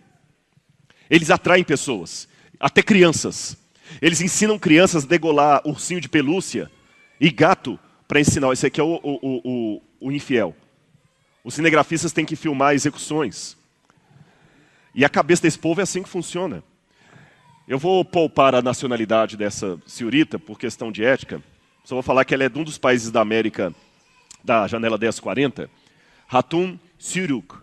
[1.09, 2.29] Eles atraem pessoas,
[2.61, 3.57] até crianças.
[4.03, 6.71] Eles ensinam crianças a degolar ursinho de pelúcia
[7.19, 8.53] e gato para ensinar.
[8.53, 10.55] Esse aqui é o, o, o, o infiel.
[11.45, 13.57] Os cinegrafistas têm que filmar execuções.
[14.95, 16.63] E a cabeça desse povo é assim que funciona.
[17.67, 21.43] Eu vou poupar a nacionalidade dessa senhorita por questão de ética.
[21.85, 23.75] Só vou falar que ela é de um dos países da América
[24.45, 25.71] da janela 1040.
[26.29, 27.57] Hatun Siruk.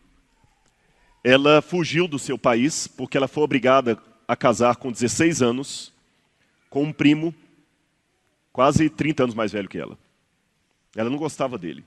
[1.24, 5.94] Ela fugiu do seu país porque ela foi obrigada a casar com 16 anos
[6.70, 7.34] com um primo
[8.52, 9.98] quase 30 anos mais velho que ela.
[10.96, 11.84] Ela não gostava dele.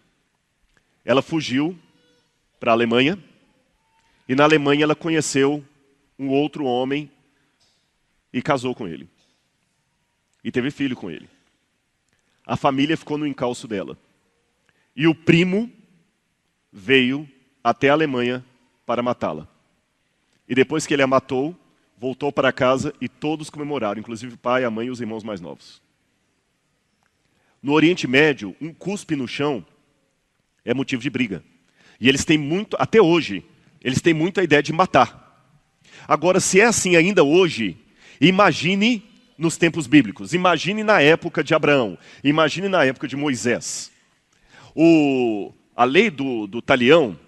[1.05, 1.79] Ela fugiu
[2.61, 3.19] para a Alemanha
[4.29, 5.65] e na Alemanha ela conheceu
[6.19, 7.11] um outro homem
[8.33, 9.09] e casou com ele.
[10.43, 11.29] E teve filho com ele.
[12.47, 13.97] A família ficou no encalço dela.
[14.95, 15.71] E o primo
[16.73, 17.29] veio
[17.63, 18.45] até a Alemanha
[18.87, 19.49] para matá-la.
[20.49, 21.57] E depois que ele a matou,
[21.97, 25.41] voltou para casa e todos comemoraram, inclusive o pai, a mãe e os irmãos mais
[25.41, 25.81] novos.
[27.63, 29.65] No Oriente Médio, um cuspe no chão
[30.65, 31.43] é motivo de briga.
[32.01, 33.45] E eles têm muito, até hoje,
[33.83, 35.23] eles têm muito a ideia de matar.
[36.07, 37.77] Agora, se é assim ainda hoje,
[38.21, 39.03] imagine
[39.39, 43.91] nos tempos bíblicos, imagine na época de Abraão, imagine na época de Moisés.
[44.75, 47.19] O, a lei do, do talião,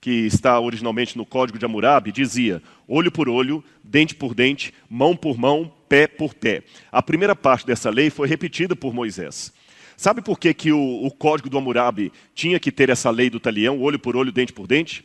[0.00, 5.16] que está originalmente no Código de Hammurabi, dizia olho por olho, dente por dente, mão
[5.16, 6.62] por mão, pé por pé.
[6.92, 9.50] A primeira parte dessa lei foi repetida por Moisés.
[9.96, 13.38] Sabe por que, que o, o Código do Hammurabi tinha que ter essa lei do
[13.40, 15.04] talião, olho por olho, dente por dente?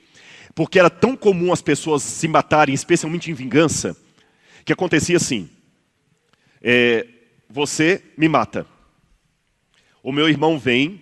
[0.56, 3.96] Porque era tão comum as pessoas se matarem, especialmente em vingança,
[4.66, 5.50] que acontecia assim:
[6.62, 7.08] é,
[7.50, 8.66] você me mata,
[10.02, 11.02] o meu irmão vem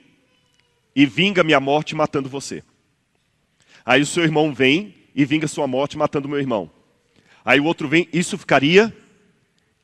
[0.95, 2.63] e vinga minha morte matando você.
[3.85, 6.69] Aí o seu irmão vem e vinga sua morte matando meu irmão.
[7.45, 8.93] Aí o outro vem, isso ficaria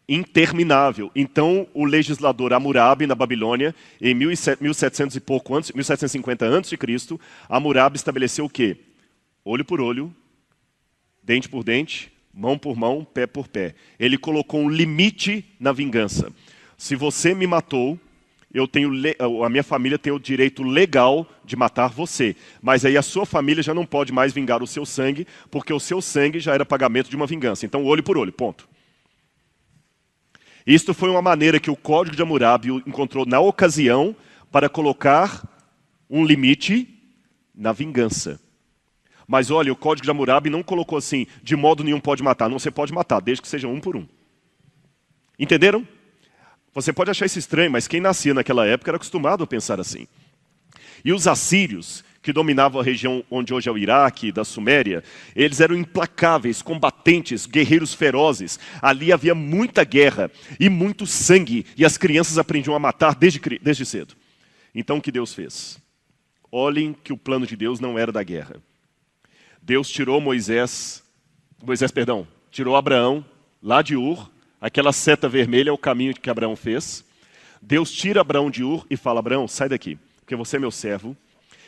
[0.08, 1.12] interminável.
[1.16, 7.20] Então o legislador Hammurabi na Babilônia, em 1700 e pouco antes, 1750 antes de Cristo,
[7.50, 8.78] Hammurabi estabeleceu o quê?
[9.46, 10.14] Olho por olho,
[11.22, 13.76] dente por dente, mão por mão, pé por pé.
[14.00, 16.32] Ele colocou um limite na vingança.
[16.78, 18.00] Se você me matou,
[18.54, 18.92] eu tenho
[19.44, 23.64] a minha família tem o direito legal de matar você, mas aí a sua família
[23.64, 27.10] já não pode mais vingar o seu sangue, porque o seu sangue já era pagamento
[27.10, 27.66] de uma vingança.
[27.66, 28.68] Então, olho por olho, ponto.
[30.66, 34.16] Isto foi uma maneira que o Código de Hammurabi encontrou na ocasião
[34.52, 35.44] para colocar
[36.10, 36.88] um limite
[37.54, 38.40] na vingança.
[39.28, 42.50] Mas olha, o Código de Hammurabi não colocou assim, de modo nenhum pode matar.
[42.50, 44.08] Não, você pode matar, desde que seja um por um.
[45.38, 45.88] Entenderam?
[46.74, 50.08] Você pode achar isso estranho, mas quem nascia naquela época era acostumado a pensar assim.
[51.06, 55.04] E os assírios, que dominavam a região onde hoje é o Iraque, da Suméria,
[55.36, 58.60] eles eram implacáveis, combatentes, guerreiros ferozes.
[58.82, 63.86] Ali havia muita guerra e muito sangue, e as crianças aprendiam a matar desde, desde
[63.86, 64.16] cedo.
[64.74, 65.78] Então o que Deus fez?
[66.52, 68.56] Olhem que o plano de Deus não era da guerra.
[69.62, 71.04] Deus tirou Moisés,
[71.64, 73.24] Moisés, perdão, tirou Abraão
[73.62, 74.34] lá de Ur
[74.64, 77.04] Aquela seta vermelha é o caminho que Abraão fez.
[77.62, 81.18] Deus tira Abraão de Ur e fala: Abraão, sai daqui, porque você é meu servo.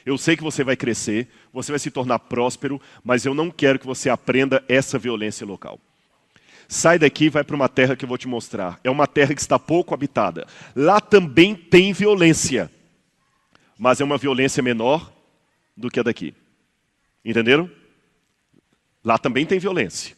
[0.05, 3.79] Eu sei que você vai crescer, você vai se tornar próspero, mas eu não quero
[3.79, 5.79] que você aprenda essa violência local.
[6.67, 8.79] Sai daqui e vai para uma terra que eu vou te mostrar.
[8.83, 10.45] É uma terra que está pouco habitada.
[10.75, 12.71] Lá também tem violência,
[13.77, 15.11] mas é uma violência menor
[15.75, 16.33] do que a daqui.
[17.23, 17.69] Entenderam?
[19.03, 20.15] Lá também tem violência,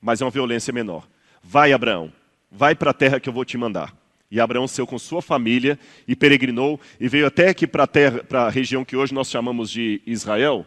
[0.00, 1.06] mas é uma violência menor.
[1.42, 2.12] Vai, Abraão,
[2.50, 3.94] vai para a terra que eu vou te mandar.
[4.30, 7.88] E Abraão saiu com sua família e peregrinou e veio até aqui para
[8.30, 10.66] a região que hoje nós chamamos de Israel.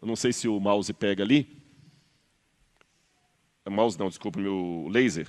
[0.00, 1.46] Eu não sei se o mouse pega ali.
[3.66, 5.28] O mouse não, desculpa, meu laser.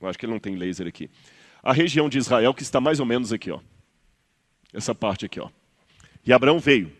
[0.00, 1.10] Eu acho que ele não tem laser aqui.
[1.62, 3.60] A região de Israel que está mais ou menos aqui, ó.
[4.72, 5.48] Essa parte aqui, ó.
[6.26, 6.92] E Abraão veio.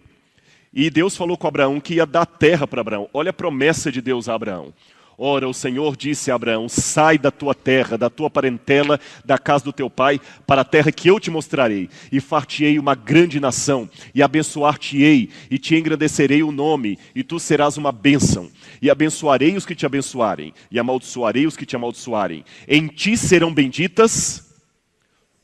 [0.72, 3.08] E Deus falou com Abraão que ia dar terra para Abraão.
[3.12, 4.74] Olha a promessa de Deus a Abraão.
[5.16, 9.64] Ora, o Senhor disse a Abraão: Sai da tua terra, da tua parentela, da casa
[9.64, 13.88] do teu pai, para a terra que eu te mostrarei, e far-te-ei uma grande nação,
[14.14, 18.50] e abençoar-te-ei, e te engrandecerei o nome, e tu serás uma bênção.
[18.82, 22.44] E abençoarei os que te abençoarem, e amaldiçoarei os que te amaldiçoarem.
[22.66, 24.54] Em ti serão benditas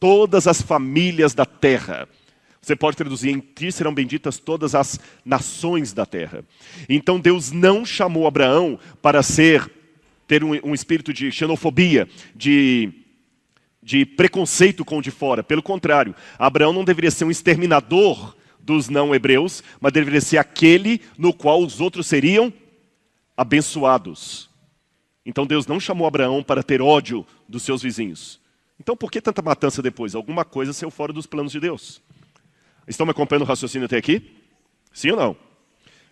[0.01, 2.09] todas as famílias da terra.
[2.61, 6.45] Você pode traduzir: em ti serão benditas todas as nações da terra.
[6.89, 9.71] Então Deus não chamou Abraão para ser
[10.27, 12.93] ter um, um espírito de xenofobia, de
[13.83, 15.43] de preconceito com o de fora.
[15.43, 21.33] Pelo contrário, Abraão não deveria ser um exterminador dos não-hebreus, mas deveria ser aquele no
[21.33, 22.53] qual os outros seriam
[23.37, 24.51] abençoados.
[25.25, 28.39] Então Deus não chamou Abraão para ter ódio dos seus vizinhos.
[28.79, 30.15] Então por que tanta matança depois?
[30.15, 32.03] Alguma coisa saiu fora dos planos de Deus.
[32.87, 34.31] Estão me acompanhando o raciocínio até aqui?
[34.93, 35.37] Sim ou não?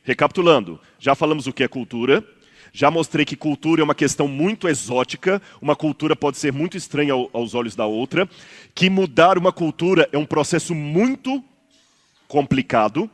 [0.02, 2.24] Recapitulando, já falamos o que é cultura,
[2.72, 7.12] já mostrei que cultura é uma questão muito exótica, uma cultura pode ser muito estranha
[7.32, 8.28] aos olhos da outra,
[8.74, 11.42] que mudar uma cultura é um processo muito
[12.26, 13.10] complicado,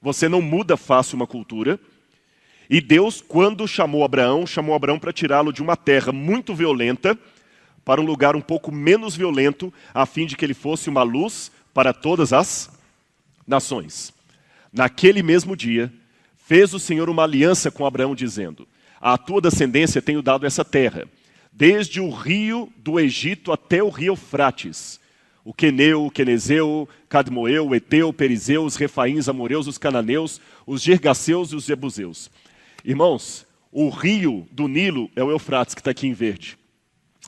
[0.00, 1.78] você não muda fácil uma cultura.
[2.68, 7.18] E Deus, quando chamou Abraão, chamou Abraão para tirá-lo de uma terra muito violenta
[7.84, 11.50] para um lugar um pouco menos violento, a fim de que ele fosse uma luz
[11.74, 12.79] para todas as
[13.46, 14.12] nações.
[14.72, 15.92] Naquele mesmo dia,
[16.36, 18.66] fez o Senhor uma aliança com Abraão, dizendo:
[19.00, 21.06] A tua descendência tenho dado essa terra,
[21.52, 25.00] desde o rio do Egito até o rio Eufrates.
[25.42, 31.56] O Queneu, o Quenezeu, Cadmoeu, Eteu, Perizeu, os Refaíns, Amoreus, os Cananeus, os Gergaseus e
[31.56, 32.30] os Jebuseus.
[32.84, 36.58] Irmãos, o rio do Nilo é o Eufrates, que está aqui em verde.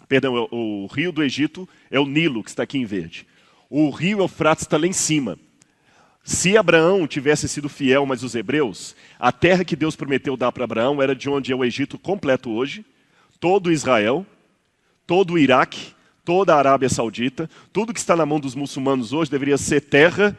[0.08, 3.26] Perdão, o, o rio do Egito é o Nilo, que está aqui em verde.
[3.70, 5.38] O rio Eufrates está lá em cima.
[6.24, 10.64] Se Abraão tivesse sido fiel, mas os hebreus, a terra que Deus prometeu dar para
[10.64, 12.84] Abraão era de onde é o Egito completo hoje,
[13.40, 14.24] todo Israel,
[15.04, 15.92] todo o Iraque,
[16.24, 20.38] toda a Arábia Saudita, tudo que está na mão dos muçulmanos hoje deveria ser terra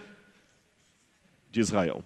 [1.52, 2.04] de Israel.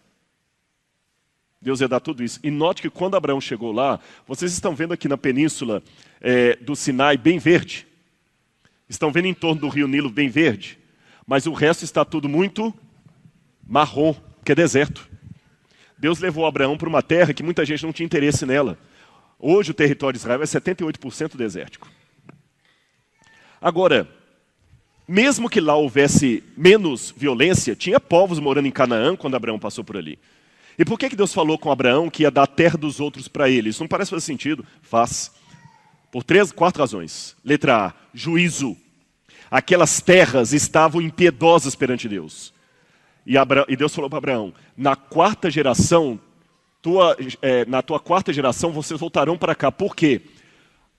[1.61, 2.39] Deus ia dar tudo isso.
[2.43, 5.83] E note que quando Abraão chegou lá, vocês estão vendo aqui na península
[6.19, 7.87] é, do Sinai bem verde.
[8.89, 10.79] Estão vendo em torno do rio Nilo bem verde.
[11.25, 12.73] Mas o resto está tudo muito
[13.67, 15.07] marrom, que é deserto.
[15.97, 18.77] Deus levou Abraão para uma terra que muita gente não tinha interesse nela.
[19.39, 21.87] Hoje o território de Israel é 78% desértico.
[23.61, 24.07] Agora,
[25.07, 29.97] mesmo que lá houvesse menos violência, tinha povos morando em Canaã quando Abraão passou por
[29.97, 30.19] ali.
[30.77, 33.27] E por que, que Deus falou com Abraão que ia dar a terra dos outros
[33.27, 33.69] para ele?
[33.69, 34.63] Isso não parece fazer sentido?
[34.81, 35.31] Faz.
[36.11, 37.35] Por três, quatro razões.
[37.43, 38.77] Letra A, juízo.
[39.49, 42.53] Aquelas terras estavam impiedosas perante Deus.
[43.27, 43.65] E, Abra...
[43.67, 46.17] e Deus falou para Abraão: na quarta geração,
[46.81, 49.69] tua, é, na tua quarta geração, vocês voltarão para cá.
[49.69, 50.21] Por quê?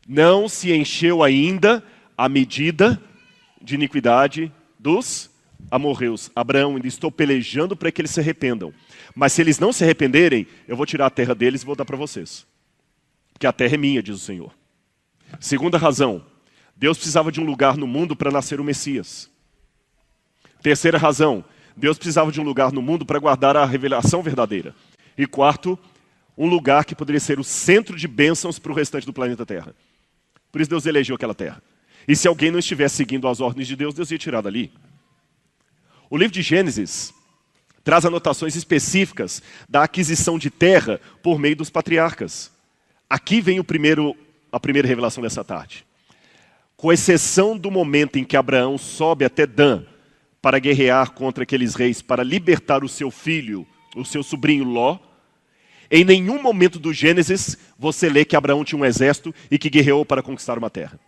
[0.06, 1.82] Não se encheu ainda
[2.16, 3.02] a medida
[3.60, 5.30] de iniquidade dos
[5.70, 6.30] amorreus.
[6.36, 8.74] Abraão, ainda estou pelejando para que eles se arrependam.
[9.14, 11.86] Mas se eles não se arrependerem, eu vou tirar a terra deles e vou dar
[11.86, 12.46] para vocês.
[13.32, 14.52] Porque a terra é minha, diz o Senhor.
[15.40, 16.24] Segunda razão,
[16.76, 19.30] Deus precisava de um lugar no mundo para nascer o Messias.
[20.62, 21.44] Terceira razão,
[21.78, 24.74] Deus precisava de um lugar no mundo para guardar a revelação verdadeira.
[25.16, 25.78] E quarto,
[26.36, 29.74] um lugar que poderia ser o centro de bênçãos para o restante do planeta Terra.
[30.50, 31.62] Por isso Deus elegeu aquela terra.
[32.06, 34.72] E se alguém não estivesse seguindo as ordens de Deus, Deus ia tirar dali.
[36.10, 37.14] O livro de Gênesis
[37.84, 42.50] traz anotações específicas da aquisição de terra por meio dos patriarcas.
[43.08, 44.16] Aqui vem primeiro,
[44.50, 45.86] a primeira revelação dessa tarde.
[46.76, 49.84] Com exceção do momento em que Abraão sobe até Dan
[50.40, 54.98] para guerrear contra aqueles reis, para libertar o seu filho, o seu sobrinho Ló.
[55.90, 60.04] Em nenhum momento do Gênesis você lê que Abraão tinha um exército e que guerreou
[60.04, 60.98] para conquistar uma terra.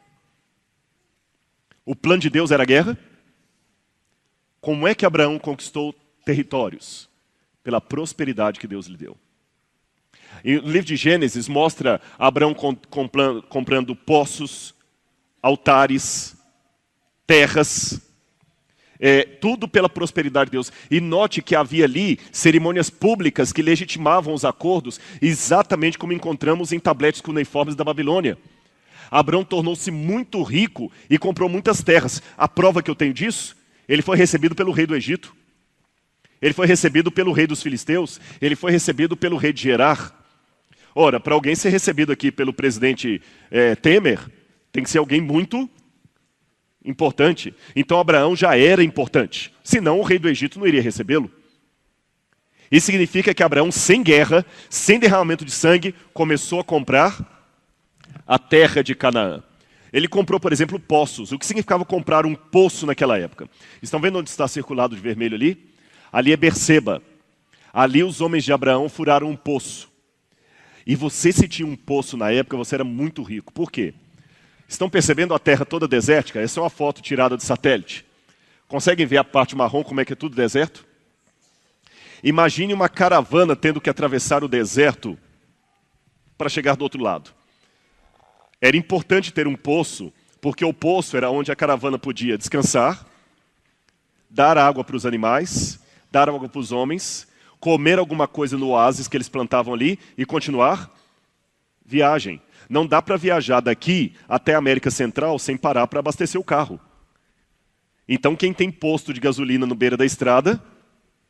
[1.85, 2.99] O plano de Deus era guerra?
[4.61, 7.09] Como é que Abraão conquistou territórios?
[7.63, 9.17] Pela prosperidade que Deus lhe deu.
[10.45, 14.75] E o livro de Gênesis mostra Abraão comprando poços,
[15.43, 16.37] altares,
[17.27, 18.01] terras,
[19.01, 20.73] é, tudo pela prosperidade de Deus.
[20.91, 26.79] E note que havia ali cerimônias públicas que legitimavam os acordos, exatamente como encontramos em
[26.79, 28.37] tabletes cuneiformes da Babilônia.
[29.11, 32.23] Abraão tornou-se muito rico e comprou muitas terras.
[32.37, 33.57] A prova que eu tenho disso,
[33.89, 35.35] ele foi recebido pelo rei do Egito.
[36.41, 38.21] Ele foi recebido pelo rei dos filisteus.
[38.41, 40.17] Ele foi recebido pelo rei de Gerar.
[40.95, 43.21] Ora, para alguém ser recebido aqui pelo presidente
[43.51, 44.21] é, Temer,
[44.73, 45.69] tem que ser alguém muito
[46.85, 47.55] importante.
[47.75, 49.53] Então Abraão já era importante.
[49.63, 51.31] Senão o rei do Egito não iria recebê-lo.
[52.71, 57.41] Isso significa que Abraão, sem guerra, sem derramamento de sangue, começou a comprar
[58.27, 59.43] a terra de Canaã.
[59.93, 61.33] Ele comprou, por exemplo, poços.
[61.33, 63.49] O que significava comprar um poço naquela época?
[63.83, 65.71] Estão vendo onde está circulado de vermelho ali?
[66.13, 67.03] Ali é Berseba.
[67.73, 69.91] Ali os homens de Abraão furaram um poço.
[70.87, 73.53] E você, se tinha um poço na época, você era muito rico.
[73.53, 73.95] Por quê?
[74.71, 76.41] Estão percebendo a terra toda desértica?
[76.41, 78.07] Essa é uma foto tirada de satélite.
[78.69, 80.87] Conseguem ver a parte marrom, como é que é tudo deserto?
[82.23, 85.19] Imagine uma caravana tendo que atravessar o deserto
[86.39, 87.33] para chegar do outro lado.
[88.61, 93.05] Era importante ter um poço, porque o poço era onde a caravana podia descansar,
[94.31, 95.81] dar água para os animais,
[96.13, 97.27] dar água para os homens,
[97.59, 100.95] comer alguma coisa no oásis que eles plantavam ali e continuar
[101.85, 102.41] viagem.
[102.71, 106.79] Não dá para viajar daqui até a América Central sem parar para abastecer o carro.
[108.09, 110.63] Então, quem tem posto de gasolina no beira da estrada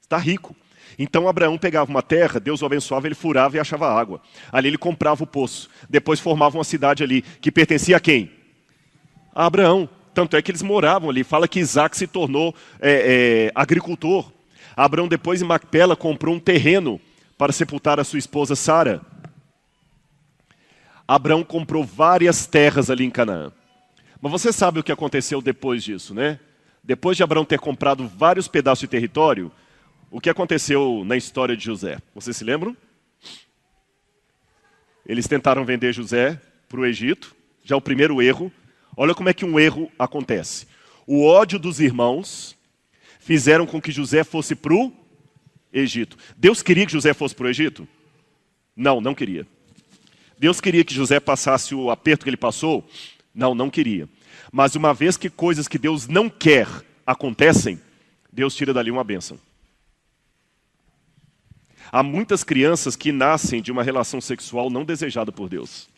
[0.03, 0.55] está rico.
[0.99, 4.21] Então Abraão pegava uma terra, Deus o abençoava, ele furava e achava água.
[4.53, 5.71] Ali ele comprava o poço.
[5.89, 8.31] Depois formava uma cidade ali, que pertencia a quem?
[9.35, 9.89] A Abraão.
[10.13, 11.25] Tanto é que eles moravam ali.
[11.25, 14.31] Fala que Isaac se tornou é, é, agricultor.
[14.77, 17.01] Abraão, depois em Macpela, comprou um terreno
[17.39, 19.01] para sepultar a sua esposa Sara.
[21.11, 23.51] Abraão comprou várias terras ali em Canaã.
[24.21, 26.39] Mas você sabe o que aconteceu depois disso, né?
[26.85, 29.51] Depois de Abraão ter comprado vários pedaços de território,
[30.09, 31.99] o que aconteceu na história de José?
[32.15, 32.77] Vocês se lembram?
[35.05, 37.35] Eles tentaram vender José para o Egito,
[37.65, 38.53] já o primeiro erro.
[38.97, 40.69] Olha como é que um erro acontece.
[41.09, 42.57] O ódio dos irmãos
[43.19, 44.93] fizeram com que José fosse para o
[45.73, 46.17] Egito.
[46.37, 47.89] Deus queria que José fosse para o Egito?
[48.77, 49.45] Não, não queria.
[50.41, 52.83] Deus queria que José passasse o aperto que ele passou?
[53.35, 54.09] Não, não queria.
[54.51, 56.67] Mas uma vez que coisas que Deus não quer
[57.07, 57.79] acontecem,
[58.33, 59.39] Deus tira dali uma bênção.
[61.93, 65.91] Há muitas crianças que nascem de uma relação sexual não desejada por Deus.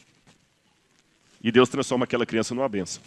[1.40, 3.00] E Deus transforma aquela criança numa benção.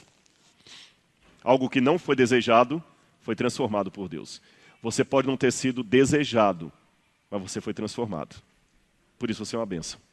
[1.44, 2.82] Algo que não foi desejado
[3.24, 4.42] foi transformado por Deus.
[4.82, 6.72] Você pode não ter sido desejado,
[7.30, 8.38] mas você foi transformado.
[9.20, 10.05] Por isso você é uma benção.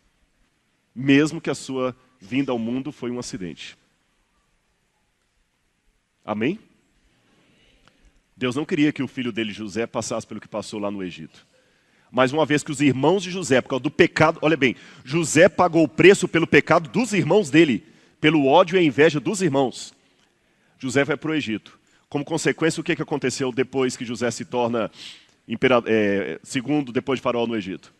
[0.95, 3.77] Mesmo que a sua vinda ao mundo foi um acidente.
[6.25, 6.59] Amém?
[8.37, 11.47] Deus não queria que o filho dele, José, passasse pelo que passou lá no Egito.
[12.11, 15.49] Mas uma vez que os irmãos de José, por causa do pecado, olha bem, José
[15.49, 17.85] pagou o preço pelo pecado dos irmãos dele,
[18.21, 19.95] pelo ódio e a inveja dos irmãos.
[20.79, 21.79] José vai para o Egito.
[22.09, 24.91] Como consequência, o que, que aconteceu depois que José se torna
[25.87, 27.95] é, segundo depois de Faraó no Egito?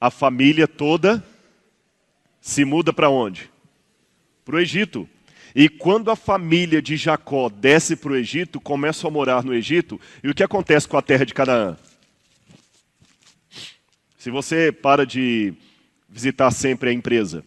[0.00, 1.24] A família toda
[2.40, 3.50] se muda para onde?
[4.44, 5.08] Para o Egito.
[5.54, 10.00] E quando a família de Jacó desce para o Egito, começa a morar no Egito,
[10.22, 11.76] e o que acontece com a terra de Canaã?
[14.16, 15.54] Se você para de
[16.08, 17.44] visitar sempre a empresa,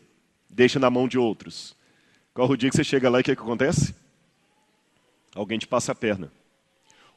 [0.50, 1.76] deixa na mão de outros,
[2.34, 3.94] qual o dia que você chega lá e o que, é que acontece?
[5.36, 6.32] Alguém te passa a perna.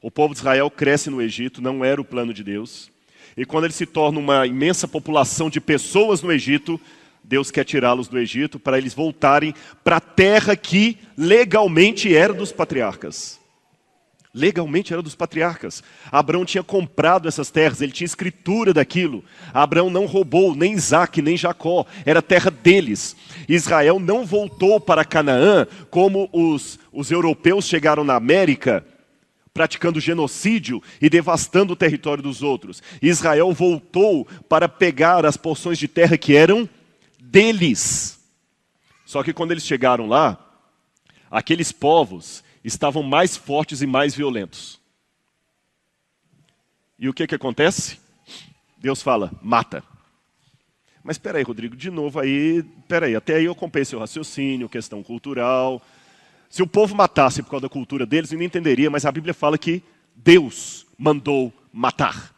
[0.00, 2.90] O povo de Israel cresce no Egito, não era o plano de Deus.
[3.36, 6.80] E quando ele se torna uma imensa população de pessoas no Egito,
[7.26, 9.52] Deus quer tirá-los do Egito para eles voltarem
[9.82, 13.40] para a terra que legalmente era dos patriarcas
[14.36, 15.82] legalmente era dos patriarcas.
[16.12, 19.24] Abraão tinha comprado essas terras, ele tinha escritura daquilo.
[19.52, 23.16] Abraão não roubou nem Isaac, nem Jacó, era terra deles.
[23.48, 28.84] Israel não voltou para Canaã como os, os europeus chegaram na América,
[29.54, 32.82] praticando genocídio e devastando o território dos outros.
[33.00, 36.68] Israel voltou para pegar as porções de terra que eram
[37.30, 38.18] deles.
[39.04, 40.38] Só que quando eles chegaram lá,
[41.30, 44.80] aqueles povos estavam mais fortes e mais violentos.
[46.98, 47.98] E o que, que acontece?
[48.78, 49.82] Deus fala, mata.
[51.02, 54.68] Mas espera aí, Rodrigo, de novo aí, espera aí, até aí eu comprei seu raciocínio,
[54.68, 55.80] questão cultural.
[56.48, 59.34] Se o povo matasse por causa da cultura deles, eu não entenderia, mas a Bíblia
[59.34, 59.82] fala que
[60.16, 62.34] Deus mandou matar.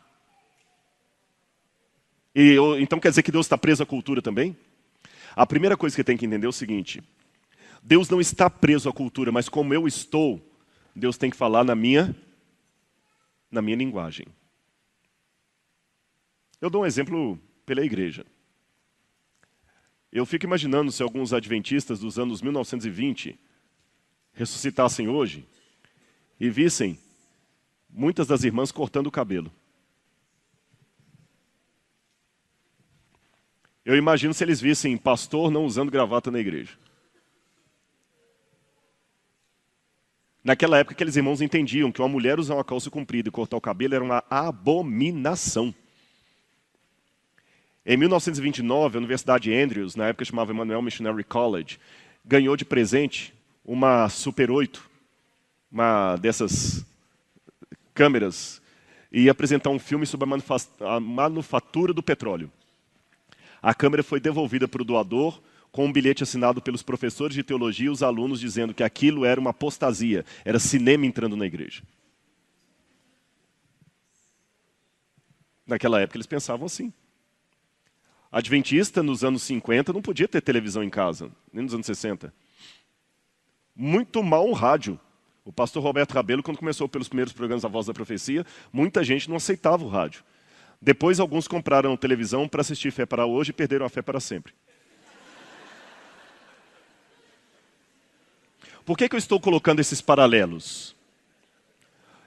[2.34, 4.56] E então quer dizer que Deus está preso à cultura também?
[5.38, 7.00] A primeira coisa que tem que entender é o seguinte:
[7.80, 10.44] Deus não está preso à cultura, mas como eu estou,
[10.96, 12.12] Deus tem que falar na minha
[13.48, 14.26] na minha linguagem.
[16.60, 18.26] Eu dou um exemplo pela igreja.
[20.10, 23.38] Eu fico imaginando se alguns adventistas dos anos 1920
[24.32, 25.46] ressuscitassem hoje
[26.40, 26.98] e vissem
[27.88, 29.52] muitas das irmãs cortando o cabelo.
[33.88, 36.74] Eu imagino se eles vissem pastor não usando gravata na igreja.
[40.44, 43.62] Naquela época, aqueles irmãos entendiam que uma mulher usar uma calça comprida e cortar o
[43.62, 45.74] cabelo era uma abominação.
[47.86, 51.80] Em 1929, a Universidade Andrews, na época chamava Emmanuel Missionary College,
[52.22, 53.32] ganhou de presente
[53.64, 54.86] uma Super 8,
[55.72, 56.84] uma dessas
[57.94, 58.60] câmeras,
[59.10, 60.28] e ia apresentar um filme sobre
[60.80, 62.52] a manufatura do petróleo.
[63.62, 65.40] A câmera foi devolvida para o doador
[65.70, 69.40] com um bilhete assinado pelos professores de teologia e os alunos dizendo que aquilo era
[69.40, 71.82] uma apostasia, era cinema entrando na igreja.
[75.66, 76.92] Naquela época eles pensavam assim.
[78.32, 82.32] Adventista, nos anos 50, não podia ter televisão em casa, nem nos anos 60.
[83.74, 84.98] Muito mal um rádio.
[85.44, 89.30] O pastor Roberto Rabelo, quando começou pelos primeiros programas da Voz da Profecia, muita gente
[89.30, 90.22] não aceitava o rádio.
[90.80, 94.52] Depois, alguns compraram televisão para assistir Fé para Hoje e perderam a fé para sempre.
[98.84, 100.96] Por que, que eu estou colocando esses paralelos?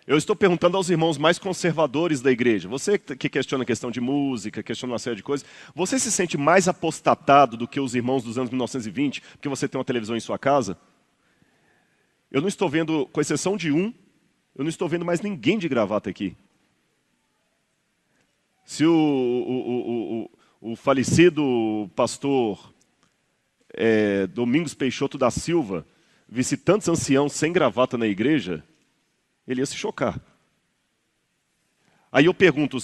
[0.06, 2.68] Eu estou perguntando aos irmãos mais conservadores da igreja.
[2.68, 6.38] Você que questiona a questão de música, questiona uma série de coisas, você se sente
[6.38, 10.20] mais apostatado do que os irmãos dos anos 1920, porque você tem uma televisão em
[10.20, 10.78] sua casa?
[12.32, 13.94] Eu não estou vendo, com exceção de um,
[14.56, 16.36] eu não estou vendo mais ninguém de gravata aqui.
[18.72, 20.30] Se o, o,
[20.62, 22.74] o, o falecido pastor
[23.74, 25.86] é, Domingos Peixoto da Silva
[26.26, 28.64] visse tantos anciãos sem gravata na igreja,
[29.46, 30.18] ele ia se chocar.
[32.10, 32.82] Aí eu pergunto, o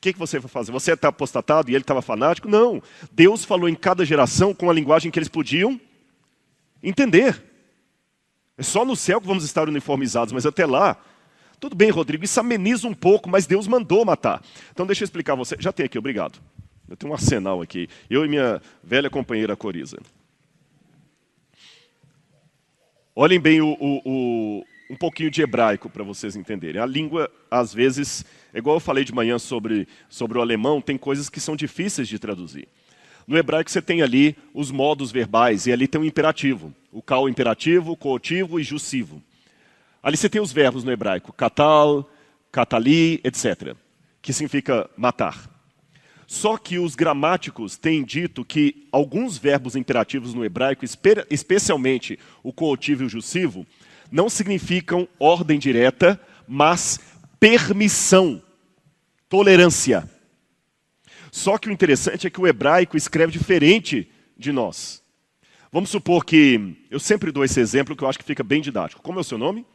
[0.00, 0.72] que, que você vai fazer?
[0.72, 2.48] Você está apostatado e ele estava fanático?
[2.48, 2.82] Não.
[3.12, 5.78] Deus falou em cada geração com a linguagem que eles podiam
[6.82, 7.44] entender.
[8.56, 10.96] É só no céu que vamos estar uniformizados, mas até lá.
[11.60, 14.42] Tudo bem, Rodrigo, isso ameniza um pouco, mas Deus mandou matar.
[14.70, 15.56] Então deixa eu explicar você.
[15.58, 16.38] Já tem aqui, obrigado.
[16.88, 17.88] Eu tenho um arsenal aqui.
[18.08, 19.98] Eu e minha velha companheira Coriza.
[23.14, 26.80] Olhem bem o, o, o, um pouquinho de hebraico para vocês entenderem.
[26.80, 30.96] A língua, às vezes, é igual eu falei de manhã sobre, sobre o alemão, tem
[30.96, 32.68] coisas que são difíceis de traduzir.
[33.26, 36.72] No hebraico você tem ali os modos verbais, e ali tem o um imperativo.
[36.92, 39.20] O cal imperativo, coativo e jussivo.
[40.02, 42.08] Ali você tem os verbos no hebraico, katal,
[42.52, 43.74] katali, etc.,
[44.22, 45.58] que significa matar.
[46.26, 50.84] Só que os gramáticos têm dito que alguns verbos imperativos no hebraico,
[51.30, 53.66] especialmente o coativo e o jussivo,
[54.10, 57.00] não significam ordem direta, mas
[57.40, 58.42] permissão,
[59.28, 60.08] tolerância.
[61.32, 65.02] Só que o interessante é que o hebraico escreve diferente de nós.
[65.72, 69.02] Vamos supor que, eu sempre dou esse exemplo que eu acho que fica bem didático.
[69.02, 69.66] Como é o seu nome?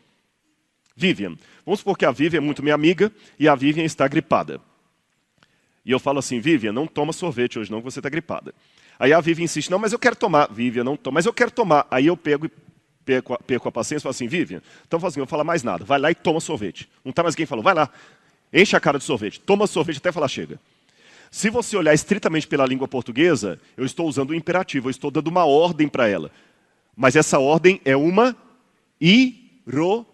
[0.96, 1.36] Vivian.
[1.66, 4.62] Vamos supor que a Vivian é muito minha amiga e a Vivian está gripada.
[5.86, 8.54] E eu falo assim, Vivian, não toma sorvete hoje não, que você está gripada.
[9.00, 10.52] Aí a Vivian insiste, não, mas eu quero tomar.
[10.52, 11.88] Vivian, não toma, mas eu quero tomar.
[11.90, 12.50] Aí eu pego
[13.04, 15.84] perco, perco a paciência e falo assim, Vivian, então faz assim, não falar mais nada.
[15.84, 16.90] Vai lá e toma sorvete.
[17.04, 17.90] Não está mais quem falou, vai lá,
[18.54, 20.60] enche a cara de sorvete, toma sorvete até falar chega.
[21.30, 25.28] Se você olhar estritamente pela língua portuguesa, eu estou usando o imperativo, eu estou dando
[25.28, 26.30] uma ordem para ela.
[26.96, 28.38] Mas essa ordem é uma
[29.02, 30.13] ironia.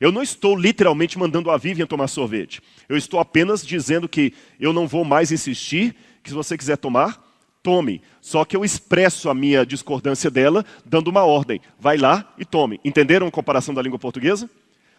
[0.00, 2.60] Eu não estou literalmente mandando a Vivian tomar sorvete.
[2.88, 7.22] Eu estou apenas dizendo que eu não vou mais insistir, que se você quiser tomar,
[7.62, 8.02] tome.
[8.20, 11.60] Só que eu expresso a minha discordância dela dando uma ordem.
[11.78, 12.80] Vai lá e tome.
[12.84, 14.48] Entenderam a comparação da língua portuguesa?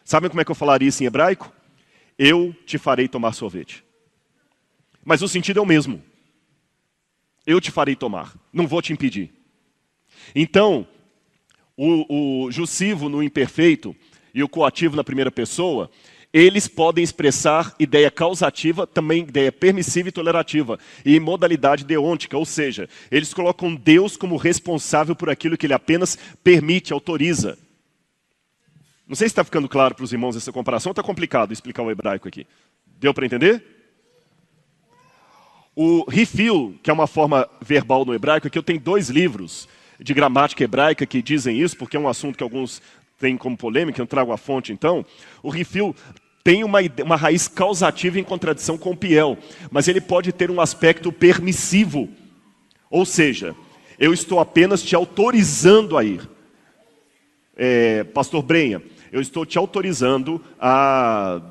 [0.03, 1.51] Sabem como é que eu falaria isso em hebraico?
[2.17, 3.83] Eu te farei tomar sorvete.
[5.03, 6.01] Mas o sentido é o mesmo.
[7.45, 8.33] Eu te farei tomar.
[8.51, 9.31] Não vou te impedir.
[10.33, 10.87] Então,
[11.77, 13.95] o, o jussivo no imperfeito
[14.33, 15.89] e o coativo na primeira pessoa,
[16.33, 22.89] eles podem expressar ideia causativa, também ideia permissiva e tolerativa, e modalidade deôntica, ou seja,
[23.09, 27.57] eles colocam Deus como responsável por aquilo que ele apenas permite, autoriza.
[29.07, 31.91] Não sei se está ficando claro para os irmãos essa comparação, está complicado explicar o
[31.91, 32.45] hebraico aqui.
[32.99, 33.63] Deu para entender?
[35.73, 39.69] O refill, que é uma forma verbal no hebraico, aqui eu tenho dois livros
[39.99, 42.81] de gramática hebraica que dizem isso, porque é um assunto que alguns
[43.19, 45.05] tem como polêmica, eu trago a fonte então,
[45.41, 45.95] o refil
[46.43, 49.37] tem uma, uma raiz causativa em contradição com o piel,
[49.71, 52.07] mas ele pode ter um aspecto permissivo.
[52.87, 53.55] Ou seja,
[53.97, 56.21] eu estou apenas te autorizando a ir.
[57.57, 58.79] É, Pastor Brenha,
[59.11, 61.41] eu estou te autorizando a,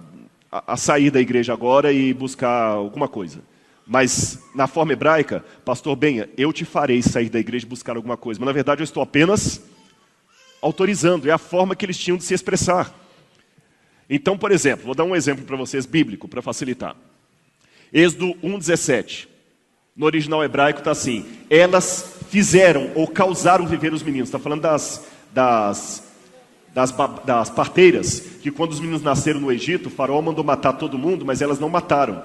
[0.53, 3.41] a, a sair da igreja agora e buscar alguma coisa.
[3.87, 8.17] Mas na forma hebraica, Pastor Benha, eu te farei sair da igreja e buscar alguma
[8.17, 8.41] coisa.
[8.41, 9.61] Mas na verdade eu estou apenas
[10.63, 12.95] autorizando, é a forma que eles tinham de se expressar.
[14.09, 16.97] Então, por exemplo, vou dar um exemplo para vocês bíblico, para facilitar.
[17.93, 19.29] Êxodo 1,17.
[19.95, 24.29] No original hebraico está assim: Elas fizeram ou causaram viver os meninos.
[24.29, 26.03] Está falando das, das,
[26.75, 26.93] das,
[27.25, 31.25] das parteiras, que quando os meninos nasceram no Egito, o faraó mandou matar todo mundo,
[31.25, 32.23] mas elas não mataram.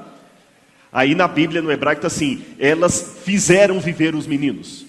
[0.92, 4.86] Aí na Bíblia, no hebraico, está assim: elas fizeram viver os meninos.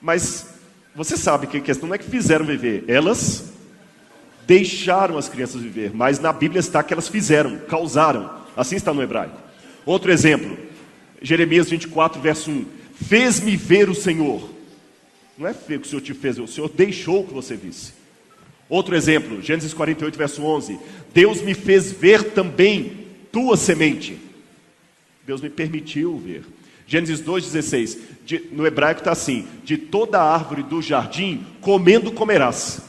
[0.00, 0.46] Mas
[0.94, 3.52] você sabe que a questão não é que fizeram viver, elas
[4.46, 5.92] deixaram as crianças viver.
[5.94, 8.30] Mas na Bíblia está que elas fizeram, causaram.
[8.56, 9.36] Assim está no hebraico.
[9.84, 10.56] Outro exemplo,
[11.20, 14.48] Jeremias 24, verso 1: Fez-me ver o Senhor.
[15.36, 17.92] Não é ver que o Senhor te fez, o Senhor deixou que você visse.
[18.68, 20.78] Outro exemplo, Gênesis 48, verso 11:
[21.12, 24.18] Deus me fez ver também tua semente.
[25.26, 26.44] Deus me permitiu ver.
[26.86, 32.82] Gênesis 2,16, no hebraico está assim: De toda árvore do jardim, comendo comerás.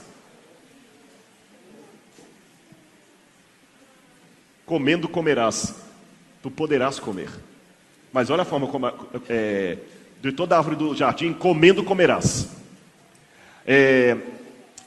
[4.66, 5.76] Comendo comerás,
[6.42, 7.30] tu poderás comer.
[8.12, 8.92] Mas olha a forma como
[9.30, 9.78] é,
[10.22, 12.50] de toda árvore do jardim, comendo comerás.
[13.66, 14.18] É,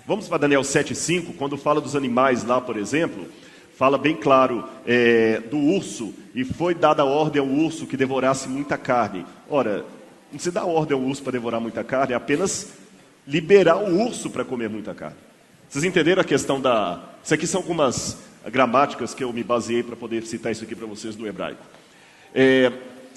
[0.06, 3.26] vamos para Daniel 7,5, quando fala dos animais lá, por exemplo,
[3.78, 8.48] fala bem claro é, do urso, e foi dada a ordem ao urso que devorasse
[8.48, 9.24] muita carne.
[9.48, 9.84] Ora,
[10.32, 12.72] não se dá ordem ao urso para devorar muita carne, é apenas
[13.24, 15.16] liberar o urso para comer muita carne.
[15.68, 17.04] Vocês entenderam a questão da.
[17.22, 18.18] Isso aqui são algumas
[18.50, 21.62] gramáticas que eu me baseei para poder citar isso aqui para vocês do hebraico.
[22.34, 22.72] É,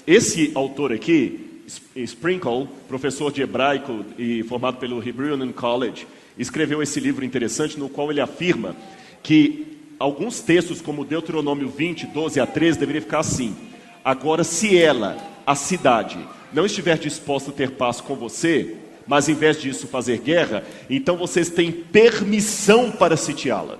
[0.06, 1.64] esse autor aqui,
[1.96, 6.06] Sprinkle, professor de hebraico e formado pelo Hebrew College,
[6.38, 8.76] escreveu esse livro interessante no qual ele afirma
[9.24, 9.71] que
[10.02, 13.56] alguns textos, como Deuteronômio 20, 12 a 13, deveria ficar assim:
[14.04, 16.18] Agora, se ela, a cidade,
[16.52, 18.76] não estiver disposta a ter paz com você,
[19.06, 23.78] mas em vez disso fazer guerra, então vocês têm permissão para sitiá-la.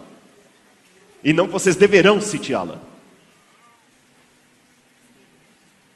[1.25, 2.81] E não vocês deverão sitiá-la.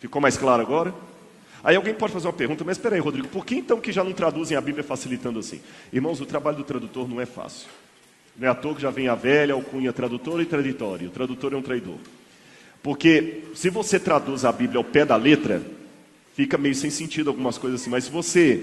[0.01, 0.95] Ficou mais claro agora?
[1.63, 4.05] Aí alguém pode fazer uma pergunta, mas espera aí, Rodrigo, por que então que já
[4.05, 5.61] não traduzem a Bíblia facilitando assim?
[5.93, 7.69] Irmãos, o trabalho do tradutor não é fácil.
[8.39, 11.09] Não é à toa que já vem a velha alcunha tradutor e traditório.
[11.09, 11.97] O tradutor é um traidor.
[12.83, 15.63] Porque se você traduz a Bíblia ao pé da letra,
[16.35, 17.91] fica meio sem sentido algumas coisas assim.
[17.91, 18.63] Mas se você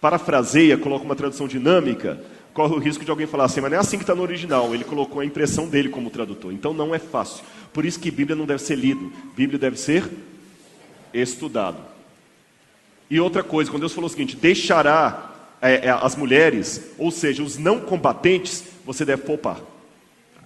[0.00, 2.18] parafraseia, coloca uma tradução dinâmica,
[2.54, 4.72] corre o risco de alguém falar assim, mas não é assim que está no original.
[4.74, 6.52] Ele colocou a impressão dele como tradutor.
[6.52, 7.44] Então não é fácil.
[7.72, 9.12] Por isso que Bíblia não deve ser lido.
[9.36, 10.08] Bíblia deve ser
[11.12, 11.78] estudado.
[13.10, 15.35] E outra coisa, quando Deus falou o seguinte: deixará
[15.68, 19.60] é, é, as mulheres, ou seja, os não combatentes, você deve poupar.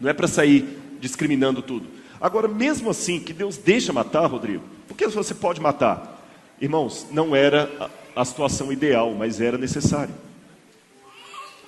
[0.00, 1.86] Não é para sair discriminando tudo.
[2.20, 6.22] Agora, mesmo assim, que Deus deixa matar, Rodrigo, porque você pode matar?
[6.60, 7.70] Irmãos, não era
[8.14, 10.14] a, a situação ideal, mas era necessário.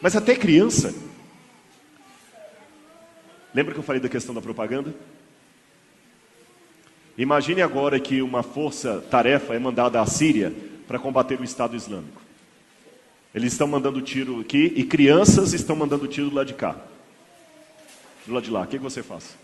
[0.00, 0.94] Mas até criança.
[3.54, 4.94] Lembra que eu falei da questão da propaganda?
[7.18, 10.52] Imagine agora que uma força-tarefa é mandada à Síria
[10.88, 12.21] para combater o Estado Islâmico.
[13.34, 16.76] Eles estão mandando tiro aqui e crianças estão mandando tiro do lado de cá.
[18.26, 18.62] Do lado de lá.
[18.62, 19.36] O que, você faz?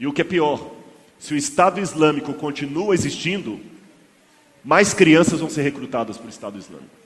[0.00, 0.74] E o que é pior,
[1.18, 3.60] se o Estado Islâmico continua existindo,
[4.64, 6.96] mais crianças vão ser recrutadas para o Estado Islâmico.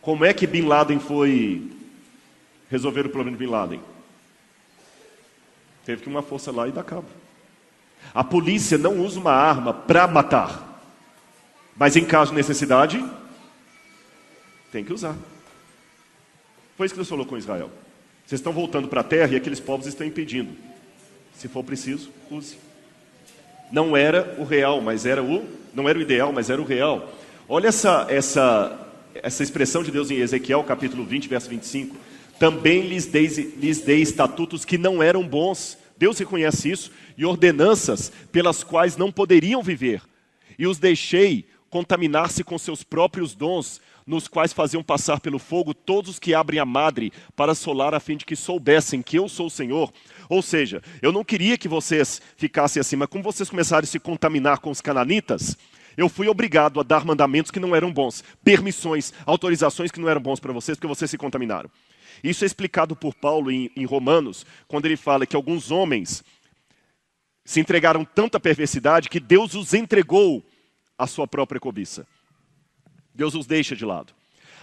[0.00, 1.70] Como é que Bin Laden foi
[2.70, 3.80] resolver o problema de Bin Laden?
[5.84, 7.08] Teve que uma força lá e dar cabo.
[8.14, 10.67] A polícia não usa uma arma para matar.
[11.78, 13.02] Mas em caso de necessidade,
[14.72, 15.16] tem que usar.
[16.76, 17.70] Foi isso que Deus falou com Israel.
[18.26, 20.52] Vocês estão voltando para a terra e aqueles povos estão impedindo.
[21.34, 22.56] Se for preciso, use.
[23.70, 25.46] Não era o real, mas era o.
[25.72, 27.12] Não era o ideal, mas era o real.
[27.48, 31.96] Olha essa, essa, essa expressão de Deus em Ezequiel, capítulo 20, verso 25.
[32.38, 35.78] Também lhes dei, lhes dei estatutos que não eram bons.
[35.96, 36.90] Deus reconhece isso.
[37.16, 40.02] E ordenanças pelas quais não poderiam viver.
[40.58, 46.12] E os deixei contaminar-se com seus próprios dons, nos quais faziam passar pelo fogo todos
[46.12, 49.46] os que abrem a madre para solar, a fim de que soubessem que eu sou
[49.46, 49.92] o Senhor.
[50.28, 53.98] Ou seja, eu não queria que vocês ficassem assim, mas como vocês começaram a se
[53.98, 55.56] contaminar com os cananitas,
[55.96, 60.20] eu fui obrigado a dar mandamentos que não eram bons, permissões, autorizações que não eram
[60.20, 61.68] bons para vocês, porque vocês se contaminaram.
[62.22, 66.24] Isso é explicado por Paulo em, em Romanos, quando ele fala que alguns homens
[67.44, 70.44] se entregaram tanta perversidade que Deus os entregou
[70.98, 72.06] a sua própria cobiça.
[73.14, 74.12] Deus os deixa de lado.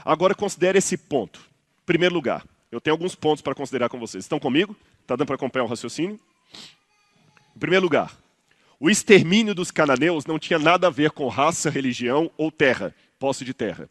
[0.03, 1.41] Agora considere esse ponto.
[1.86, 4.23] Primeiro lugar, eu tenho alguns pontos para considerar com vocês.
[4.23, 4.75] Estão comigo?
[5.01, 6.19] Está dando para acompanhar o raciocínio?
[7.55, 8.15] Em primeiro lugar,
[8.79, 13.45] o extermínio dos cananeus não tinha nada a ver com raça, religião ou terra, posse
[13.45, 13.89] de terra.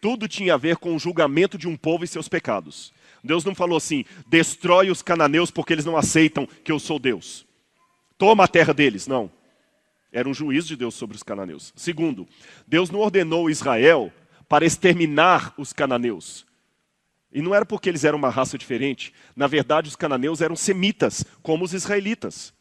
[0.00, 2.92] Tudo tinha a ver com o julgamento de um povo e seus pecados.
[3.24, 7.44] Deus não falou assim: destrói os cananeus porque eles não aceitam que eu sou Deus.
[8.16, 9.06] Toma a terra deles.
[9.06, 9.30] Não.
[10.16, 11.74] Era um juízo de Deus sobre os cananeus.
[11.76, 12.26] Segundo,
[12.66, 14.10] Deus não ordenou Israel
[14.48, 16.46] para exterminar os cananeus.
[17.30, 19.12] E não era porque eles eram uma raça diferente.
[19.36, 22.54] Na verdade, os cananeus eram semitas, como os israelitas.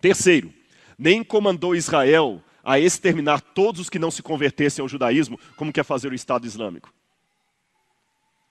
[0.00, 0.54] Terceiro,
[0.96, 5.84] nem comandou Israel a exterminar todos os que não se convertessem ao judaísmo, como quer
[5.84, 6.94] fazer o Estado Islâmico.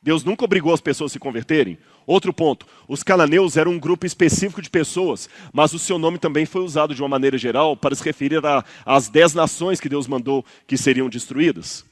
[0.03, 1.77] Deus nunca obrigou as pessoas a se converterem.
[2.07, 6.45] Outro ponto: os cananeus eram um grupo específico de pessoas, mas o seu nome também
[6.45, 8.41] foi usado de uma maneira geral para se referir
[8.85, 11.85] às dez nações que Deus mandou que seriam destruídas.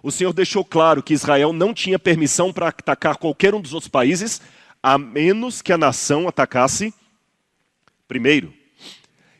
[0.00, 3.90] O Senhor deixou claro que Israel não tinha permissão para atacar qualquer um dos outros
[3.90, 4.40] países,
[4.80, 6.94] a menos que a nação atacasse
[8.06, 8.57] primeiro.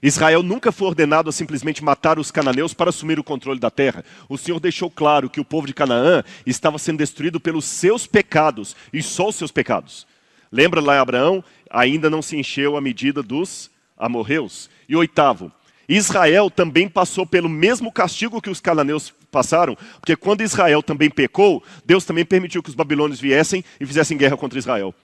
[0.02, 4.04] Israel nunca foi ordenado a simplesmente matar os cananeus para assumir o controle da terra.
[4.28, 8.76] O Senhor deixou claro que o povo de Canaã estava sendo destruído pelos seus pecados
[8.92, 10.06] e só os seus pecados.
[10.52, 11.42] Lembra lá Abraão?
[11.68, 14.70] Ainda não se encheu a medida dos amorreus.
[14.88, 15.50] E oitavo,
[15.88, 21.62] Israel também passou pelo mesmo castigo que os cananeus passaram, porque quando Israel também pecou,
[21.84, 24.94] Deus também permitiu que os babilônios viessem e fizessem guerra contra Israel.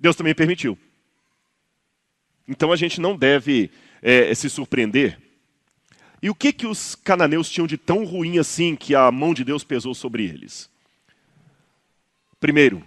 [0.00, 0.78] Deus também permitiu.
[2.52, 3.70] Então a gente não deve
[4.02, 5.18] é, se surpreender.
[6.20, 9.42] E o que, que os cananeus tinham de tão ruim assim que a mão de
[9.42, 10.70] Deus pesou sobre eles?
[12.38, 12.84] Primeiro,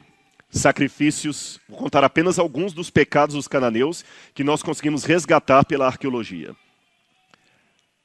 [0.52, 4.06] sacrifícios, vou contar apenas alguns dos pecados dos cananeus
[4.36, 6.56] que nós conseguimos resgatar pela arqueologia.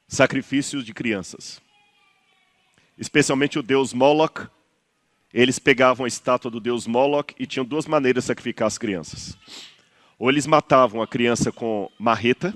[0.07, 1.61] Sacrifícios de crianças.
[2.97, 4.47] Especialmente o deus Moloch,
[5.31, 9.37] eles pegavam a estátua do deus Moloch e tinham duas maneiras de sacrificar as crianças.
[10.21, 12.53] Ou eles matavam a criança com marreta,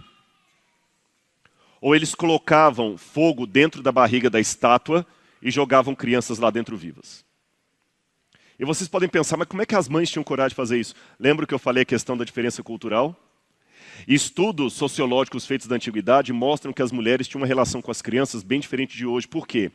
[1.81, 5.03] ou eles colocavam fogo dentro da barriga da estátua
[5.41, 7.25] e jogavam crianças lá dentro vivas.
[8.59, 10.93] E vocês podem pensar, mas como é que as mães tinham coragem de fazer isso?
[11.19, 13.19] Lembra que eu falei a questão da diferença cultural?
[14.07, 18.43] Estudos sociológicos feitos da antiguidade mostram que as mulheres tinham uma relação com as crianças
[18.43, 19.27] bem diferente de hoje.
[19.27, 19.71] Por quê?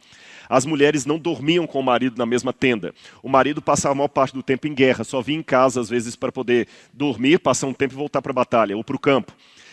[0.49, 2.95] As mulheres não dormiam com o marido na mesma tenda.
[3.23, 5.89] O marido passava a maior parte do tempo em guerra, só vinha em casa às
[5.89, 8.99] vezes para poder dormir, passar um tempo e voltar para a batalha ou para o
[8.99, 9.33] campo.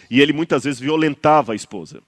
[0.09, 2.01] E ele muitas vezes violentava a esposa.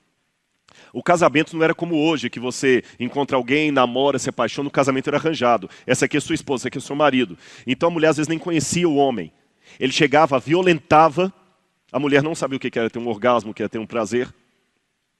[0.92, 5.08] O casamento não era como hoje, que você encontra alguém, namora, se apaixona, o casamento
[5.08, 5.70] era arranjado.
[5.86, 7.38] Essa aqui é sua esposa, essa aqui é seu marido.
[7.68, 9.32] Então a mulher às vezes nem conhecia o homem.
[9.80, 11.34] Ele chegava, violentava
[11.92, 13.86] a mulher não sabia o que era ter um orgasmo, o que era ter um
[13.86, 14.34] prazer.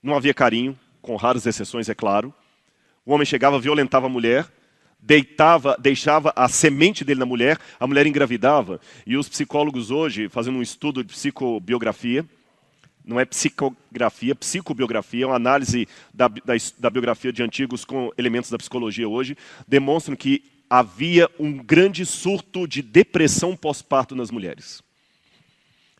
[0.02, 2.32] Não havia carinho, com raras exceções, é claro.
[3.04, 4.46] O homem chegava, violentava a mulher,
[5.00, 8.80] deitava, deixava a semente dele na mulher, a mulher engravidava.
[9.06, 12.24] E os psicólogos hoje, fazendo um estudo de psicobiografia,
[13.04, 18.50] não é psicografia, psicobiografia, é uma análise da, da, da biografia de antigos com elementos
[18.50, 24.82] da psicologia hoje, demonstram que havia um grande surto de depressão pós-parto nas mulheres.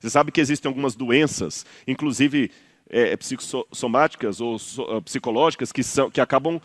[0.01, 2.51] Você sabe que existem algumas doenças, inclusive
[2.89, 6.61] é, psicossomáticas ou so, uh, psicológicas, que, são, que acabam.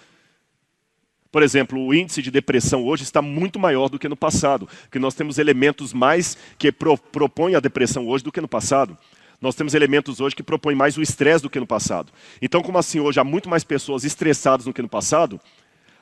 [1.30, 4.98] Por exemplo, o índice de depressão hoje está muito maior do que no passado, porque
[4.98, 8.98] nós temos elementos mais que pro, propõem a depressão hoje do que no passado.
[9.42, 12.14] Nós temos elementos hoje que propõem mais o estresse do que no passado.
[12.42, 15.42] Então, como assim hoje há muito mais pessoas estressadas do que no passado,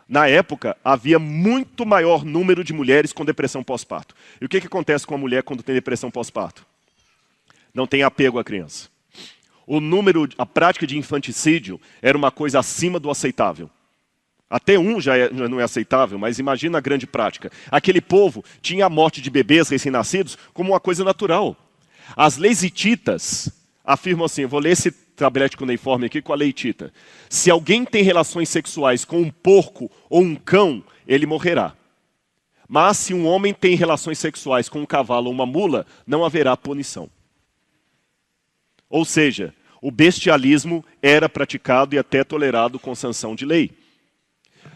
[0.07, 4.13] na época havia muito maior número de mulheres com depressão pós-parto.
[4.39, 6.63] E o que, que acontece com a mulher quando tem depressão pós-parto?
[7.73, 8.89] Não tem apego à criança.
[9.65, 13.69] O número, a prática de infanticídio era uma coisa acima do aceitável.
[14.49, 17.51] Até um já, é, já, não é aceitável, mas imagina a grande prática.
[17.71, 21.57] Aquele povo tinha a morte de bebês recém-nascidos como uma coisa natural.
[22.15, 22.61] As leis
[23.83, 26.53] afirmam assim, vou ler esse tablete cuneiforme aqui com a lei.
[27.29, 31.73] Se alguém tem relações sexuais com um porco ou um cão, ele morrerá.
[32.67, 36.55] Mas se um homem tem relações sexuais com um cavalo ou uma mula, não haverá
[36.55, 37.09] punição.
[38.93, 43.71] Ou seja, o bestialismo era praticado e até tolerado com sanção de lei.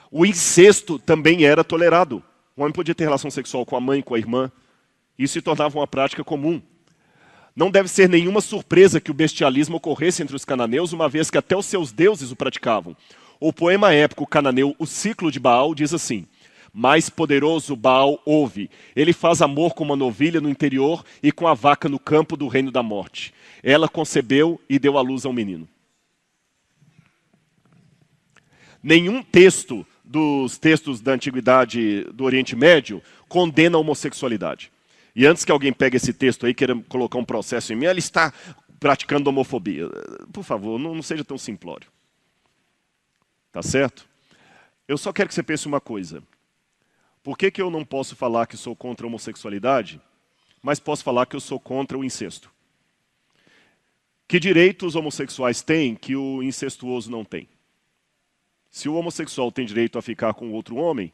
[0.09, 2.23] O incesto também era tolerado.
[2.55, 4.51] O homem podia ter relação sexual com a mãe, com a irmã.
[5.19, 6.59] Isso se tornava uma prática comum.
[7.55, 11.37] Não deve ser nenhuma surpresa que o bestialismo ocorresse entre os cananeus, uma vez que
[11.37, 12.97] até os seus deuses o praticavam.
[13.39, 16.25] O poema épico cananeu O Ciclo de Baal diz assim:
[16.77, 18.69] mais poderoso Baal ouve.
[18.95, 22.47] Ele faz amor com uma novilha no interior e com a vaca no campo do
[22.47, 23.33] reino da morte.
[23.63, 25.67] Ela concebeu e deu à luz a um menino.
[28.83, 34.71] Nenhum texto dos textos da antiguidade do Oriente Médio condena a homossexualidade.
[35.15, 37.97] E antes que alguém pegue esse texto aí queira colocar um processo em mim, ele
[37.97, 38.31] está
[38.79, 39.89] praticando homofobia.
[40.31, 41.87] Por favor, não, não seja tão simplório.
[43.51, 44.07] Tá certo?
[44.87, 46.21] Eu só quero que você pense uma coisa.
[47.27, 50.01] Por que, que eu não posso falar que sou contra a homossexualidade,
[50.61, 52.49] mas posso falar que eu sou contra o incesto?
[54.25, 57.49] Que direitos homossexuais têm que o incestuoso não tem?
[58.71, 61.11] Se o homossexual tem direito a ficar com outro homem,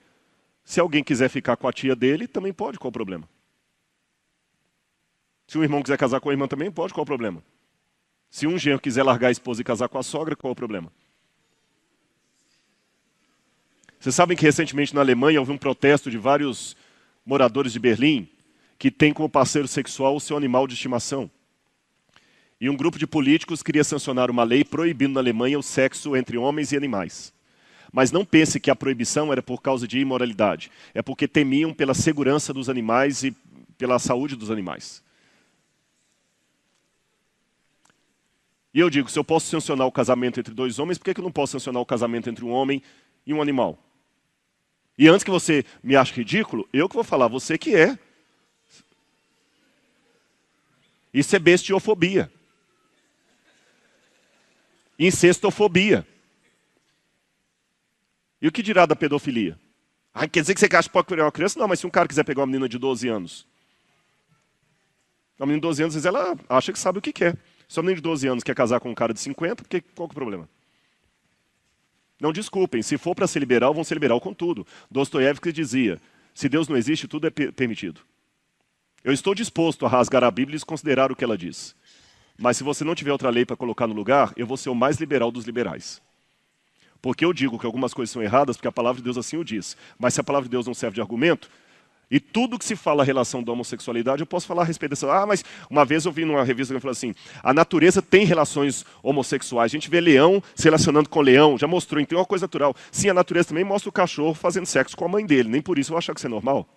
[0.64, 3.28] Se alguém quiser ficar com a tia dele, também pode, qual o problema?
[5.47, 7.43] Se um irmão quiser casar com a irmã, também pode, qual o problema?
[8.30, 10.91] Se um genro quiser largar a esposa e casar com a sogra, qual o problema?
[14.04, 16.76] Vocês sabem que recentemente na Alemanha houve um protesto de vários
[17.26, 18.28] moradores de Berlim
[18.78, 21.32] que têm como parceiro sexual o seu animal de estimação.
[22.60, 26.38] E um grupo de políticos queria sancionar uma lei proibindo na Alemanha o sexo entre
[26.38, 27.34] homens e animais.
[27.93, 30.70] Mas não pense que a proibição era por causa de imoralidade.
[30.93, 33.32] É porque temiam pela segurança dos animais e
[33.78, 35.01] pela saúde dos animais.
[38.74, 41.24] E eu digo, se eu posso sancionar o casamento entre dois homens, por que eu
[41.24, 42.84] não posso sancionar o casamento entre um homem
[43.26, 43.80] e um animal?
[44.97, 47.97] E antes que você me ache ridículo, eu que vou falar, você que é.
[51.13, 52.31] Isso é bestiofobia.
[54.97, 56.07] Incestofobia.
[58.41, 59.57] E o que dirá da pedofilia?
[60.13, 61.57] Ah, quer dizer que você acha que pode criar uma criança?
[61.57, 63.47] Não, mas se um cara quiser pegar uma menina de 12 anos.
[65.39, 67.35] Uma menina de 12 anos, às vezes ela acha que sabe o que quer.
[67.67, 70.07] Se uma menina de 12 anos quer casar com um cara de 50, porque, qual
[70.07, 70.49] é o problema?
[72.24, 74.65] Não desculpem, se for para ser liberal, vão ser liberal com tudo.
[74.89, 75.99] Dostoiévski dizia,
[76.34, 77.99] se Deus não existe, tudo é permitido.
[79.03, 81.76] Eu estou disposto a rasgar a Bíblia e considerar o que ela diz.
[82.39, 84.76] Mas se você não tiver outra lei para colocar no lugar, eu vou ser o
[84.76, 86.01] mais liberal dos liberais.
[87.01, 89.43] Porque eu digo que algumas coisas são erradas, porque a palavra de Deus assim o
[89.43, 89.76] diz.
[89.99, 91.51] Mas se a palavra de Deus não serve de argumento,
[92.10, 95.12] e tudo que se fala a relação da homossexualidade, eu posso falar a respeito dessa.
[95.12, 98.86] Ah, mas uma vez eu vi numa revista que falou assim: a natureza tem relações
[99.01, 99.72] homossexuais.
[99.72, 102.76] A gente vê leão se relacionando com leão, já mostrou, então é uma coisa natural.
[102.91, 105.49] Sim, a natureza também mostra o cachorro fazendo sexo com a mãe dele.
[105.49, 106.68] Nem por isso eu acho que isso é normal.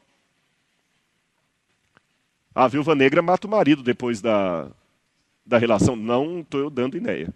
[2.54, 4.70] A viúva negra mata o marido depois da,
[5.44, 5.94] da relação.
[5.94, 7.28] Não estou eu dando ideia.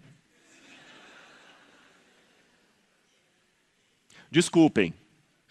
[4.31, 4.93] Desculpem,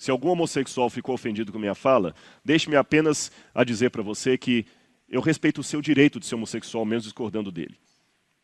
[0.01, 4.65] se algum homossexual ficou ofendido com minha fala, deixe-me apenas a dizer para você que
[5.07, 7.77] eu respeito o seu direito de ser homossexual, mesmo discordando dele.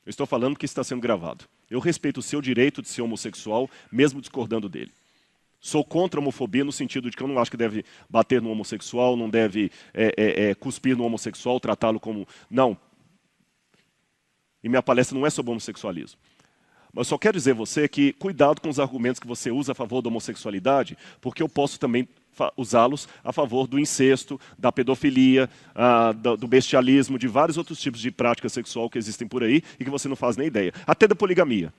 [0.04, 1.46] Eu estou falando que está sendo gravado.
[1.70, 4.92] Eu respeito o seu direito de ser homossexual, mesmo discordando dele.
[5.58, 8.50] Sou contra a homofobia no sentido de que eu não acho que deve bater no
[8.50, 12.28] homossexual, não deve é, é, é, cuspir no homossexual, tratá-lo como.
[12.50, 12.76] Não.
[14.62, 16.20] E minha palestra não é sobre homossexualismo.
[16.96, 19.74] Mas só quero dizer a você que cuidado com os argumentos que você usa a
[19.74, 22.08] favor da homossexualidade, porque eu posso também
[22.56, 28.10] usá-los a favor do incesto, da pedofilia, uh, do, bestialismo, de vários outros tipos de
[28.10, 30.72] prática sexual que existem por aí e que você não faz nem ideia.
[30.86, 31.70] Até da poligamia.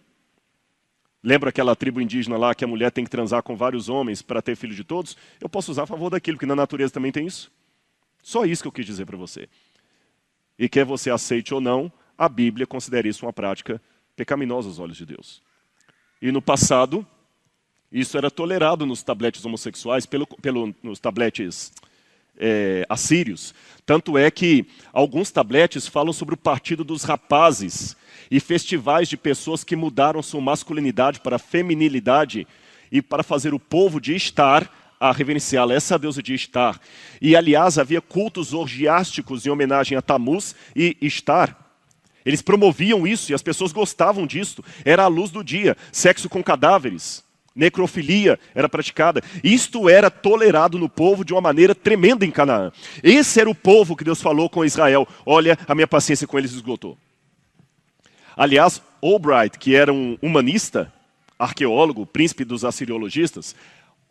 [1.23, 4.39] Lembra aquela tribo indígena lá que a mulher tem que transar com vários homens para
[4.39, 5.17] ter filho de todos?
[5.41, 7.51] Eu posso usar a favor daquilo, porque na natureza também tem isso.
[8.21, 9.49] Só isso que eu quis dizer para você.
[10.59, 13.81] E quer você aceite ou não, a Bíblia considera isso uma prática
[14.17, 15.41] pecaminosa aos olhos de Deus.
[16.21, 17.05] E no passado,
[17.89, 21.71] isso era tolerado nos tabletes homossexuais, pelo, pelo, nos tabletes
[22.37, 23.53] é, assírios.
[23.85, 27.95] Tanto é que alguns tabletes falam sobre o partido dos rapazes
[28.29, 32.45] e festivais de pessoas que mudaram sua masculinidade para feminilidade
[32.91, 36.81] e para fazer o povo de estar a reverenciá-la, essa deusa de estar.
[37.21, 41.66] E aliás, havia cultos orgiásticos em homenagem a Tamuz e estar.
[42.27, 44.61] Eles promoviam isso e as pessoas gostavam disso.
[44.83, 45.77] Era a luz do dia.
[45.93, 47.23] Sexo com cadáveres,
[47.55, 49.23] necrofilia era praticada.
[49.41, 52.69] Isto era tolerado no povo de uma maneira tremenda em Canaã.
[53.01, 56.51] Esse era o povo que Deus falou com Israel: olha, a minha paciência com eles
[56.51, 56.97] esgotou.
[58.35, 60.91] Aliás, Albright, que era um humanista,
[61.39, 63.55] arqueólogo, príncipe dos assiriologistas,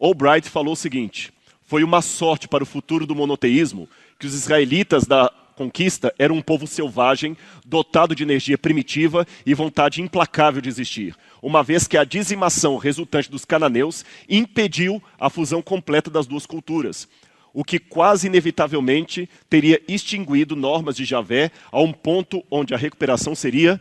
[0.01, 1.31] Albright falou o seguinte:
[1.67, 3.87] foi uma sorte para o futuro do monoteísmo
[4.19, 10.03] que os israelitas da conquista era um povo selvagem, dotado de energia primitiva e vontade
[10.03, 16.11] implacável de existir, uma vez que a dizimação resultante dos cananeus impediu a fusão completa
[16.11, 17.09] das duas culturas,
[17.53, 23.35] o que quase inevitavelmente teria extinguido normas de Javé a um ponto onde a recuperação
[23.35, 23.81] seria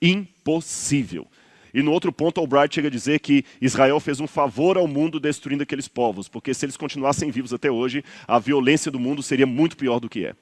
[0.00, 1.26] impossível.
[1.74, 5.20] E no outro ponto, Albright chega a dizer que Israel fez um favor ao mundo
[5.20, 9.46] destruindo aqueles povos, porque se eles continuassem vivos até hoje, a violência do mundo seria
[9.46, 10.34] muito pior do que é.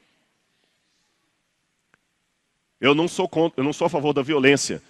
[2.81, 4.83] Eu não sou contra, eu não sou a favor da violência,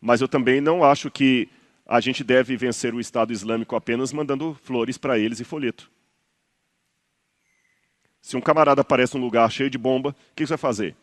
[0.00, 1.48] mas eu também não acho que
[1.86, 5.90] a gente deve vencer o Estado Islâmico apenas mandando flores para eles e folheto.
[8.20, 10.96] Se um camarada aparece num lugar cheio de bomba, o que você vai fazer?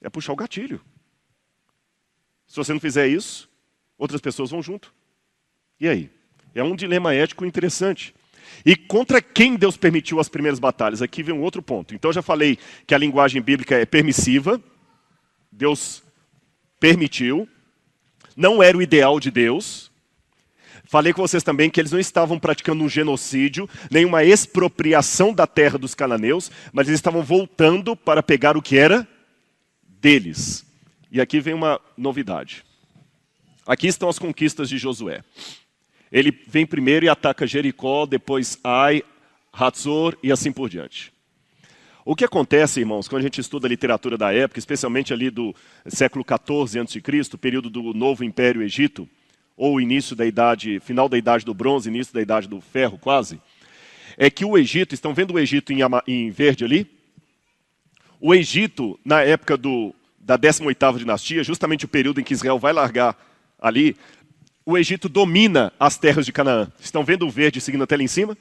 [0.00, 0.80] É puxar o gatilho.
[2.46, 3.48] Se você não fizer isso,
[3.96, 4.92] outras pessoas vão junto.
[5.78, 6.10] E aí?
[6.54, 8.14] É um dilema ético interessante.
[8.64, 11.02] E contra quem Deus permitiu as primeiras batalhas?
[11.02, 11.94] Aqui vem um outro ponto.
[11.94, 14.60] Então, eu já falei que a linguagem bíblica é permissiva.
[15.50, 16.02] Deus
[16.80, 17.48] permitiu.
[18.36, 19.90] Não era o ideal de Deus.
[20.84, 25.46] Falei com vocês também que eles não estavam praticando um genocídio, nem uma expropriação da
[25.46, 29.06] terra dos cananeus, mas eles estavam voltando para pegar o que era
[30.00, 30.64] deles.
[31.12, 32.64] E aqui vem uma novidade.
[33.66, 35.22] Aqui estão as conquistas de Josué.
[36.10, 39.02] Ele vem primeiro e ataca Jericó, depois Ai,
[39.52, 41.12] Hatzor e assim por diante.
[42.04, 45.54] O que acontece, irmãos, quando a gente estuda a literatura da época, especialmente ali do
[45.86, 49.06] século XIV a.C., período do Novo Império Egito,
[49.54, 53.38] ou início da idade, final da idade do bronze, início da idade do ferro, quase,
[54.16, 56.90] é que o Egito, estão vendo o Egito em, em verde ali?
[58.20, 62.72] O Egito, na época do, da 18ª dinastia, justamente o período em que Israel vai
[62.72, 63.16] largar
[63.60, 63.96] ali,
[64.68, 66.70] o Egito domina as terras de Canaã.
[66.78, 68.36] Estão vendo o verde seguindo até lá em cima?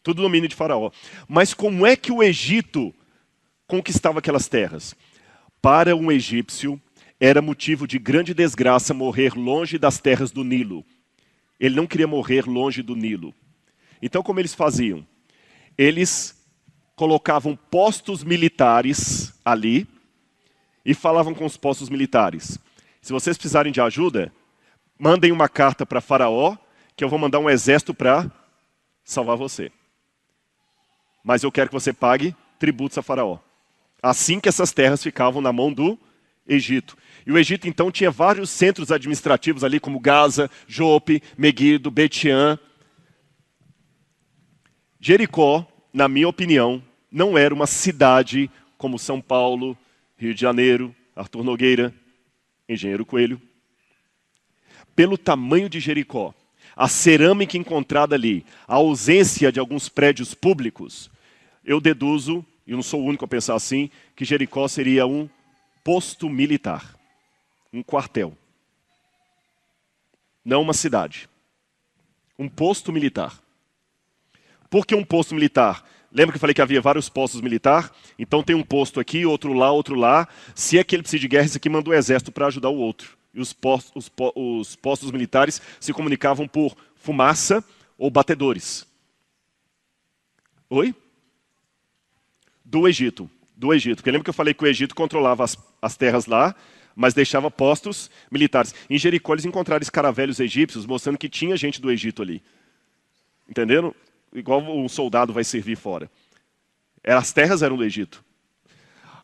[0.00, 0.92] Tudo domínio de Faraó.
[1.26, 2.94] Mas como é que o Egito
[3.66, 4.94] conquistava aquelas terras?
[5.60, 6.80] Para um egípcio,
[7.18, 10.84] era motivo de grande desgraça morrer longe das terras do Nilo.
[11.58, 13.34] Ele não queria morrer longe do Nilo.
[14.00, 15.04] Então, como eles faziam?
[15.76, 16.40] Eles
[16.94, 19.84] colocavam postos militares ali
[20.84, 22.56] e falavam com os postos militares:
[23.02, 24.32] se vocês precisarem de ajuda,
[25.00, 26.56] mandem uma carta para Faraó,
[26.94, 28.30] que eu vou mandar um exército para
[29.02, 29.72] salvar você.
[31.24, 33.38] Mas eu quero que você pague tributos a Faraó.
[34.02, 35.98] Assim que essas terras ficavam na mão do
[36.46, 36.98] Egito.
[37.26, 42.58] E o Egito então tinha vários centros administrativos ali, como Gaza, Jope, Meguido, Betian.
[45.00, 49.76] Jericó, na minha opinião, não era uma cidade como São Paulo,
[50.16, 51.94] Rio de Janeiro, Arthur Nogueira,
[52.68, 53.40] Engenheiro Coelho.
[54.94, 56.34] Pelo tamanho de Jericó,
[56.76, 61.10] a cerâmica encontrada ali, a ausência de alguns prédios públicos,
[61.64, 65.28] eu deduzo, e não sou o único a pensar assim, que Jericó seria um
[65.82, 67.00] posto militar
[67.72, 68.36] um quartel.
[70.44, 71.28] Não uma cidade.
[72.38, 73.38] Um posto militar.
[74.68, 75.86] Por que um posto militar?
[76.12, 77.90] Lembra que eu falei que havia vários postos militares?
[78.18, 80.26] Então tem um posto aqui, outro lá, outro lá.
[80.54, 82.70] Se é que ele precisa de guerra, esse aqui manda o um exército para ajudar
[82.70, 83.16] o outro.
[83.32, 87.64] E os postos, os, os postos militares se comunicavam por fumaça
[87.96, 88.86] ou batedores.
[90.68, 90.94] Oi?
[92.64, 93.30] Do Egito.
[93.56, 93.96] Do Egito.
[93.96, 96.54] Porque lembra que eu falei que o Egito controlava as, as terras lá
[96.94, 98.74] mas deixava postos militares.
[98.90, 102.42] Em Jericó eles encontraram escaravelhos egípcios, mostrando que tinha gente do Egito ali.
[103.48, 103.94] Entenderam?
[104.34, 106.10] Igual um soldado vai servir fora.
[107.02, 108.22] As terras eram do Egito.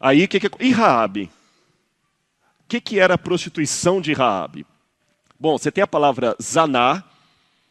[0.00, 0.50] Aí, que que...
[0.60, 1.30] e Raabe?
[2.66, 4.66] O que, que era a prostituição de Raabe?
[5.38, 7.04] Bom, você tem a palavra zaná,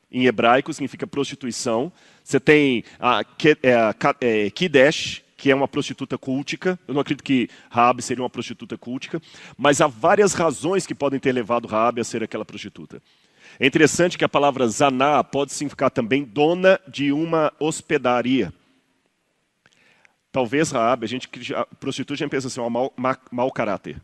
[0.10, 1.92] em hebraico, significa prostituição.
[2.24, 3.22] Você tem a,
[3.62, 6.80] é, a, é, Kidesh, que é uma prostituta cultica.
[6.88, 9.22] Eu não acredito que Raabe seria uma prostituta cultica,
[9.58, 13.02] mas há várias razões que podem ter levado Raabe a ser aquela prostituta.
[13.60, 18.54] É interessante que a palavra zaná pode significar também dona de uma hospedaria.
[20.32, 21.30] Talvez Raabe, a gente
[21.82, 22.94] prostituta já pensa assim, um mau,
[23.30, 24.02] mau caráter.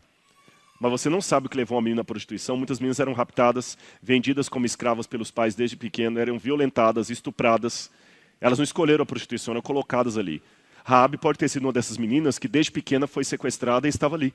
[0.82, 2.56] Mas você não sabe o que levou uma menina à prostituição.
[2.56, 7.88] Muitas meninas eram raptadas, vendidas como escravas pelos pais desde pequeno, eram violentadas, estupradas.
[8.40, 10.42] Elas não escolheram a prostituição, eram colocadas ali.
[10.82, 14.34] Raabe pode ter sido uma dessas meninas que desde pequena foi sequestrada e estava ali.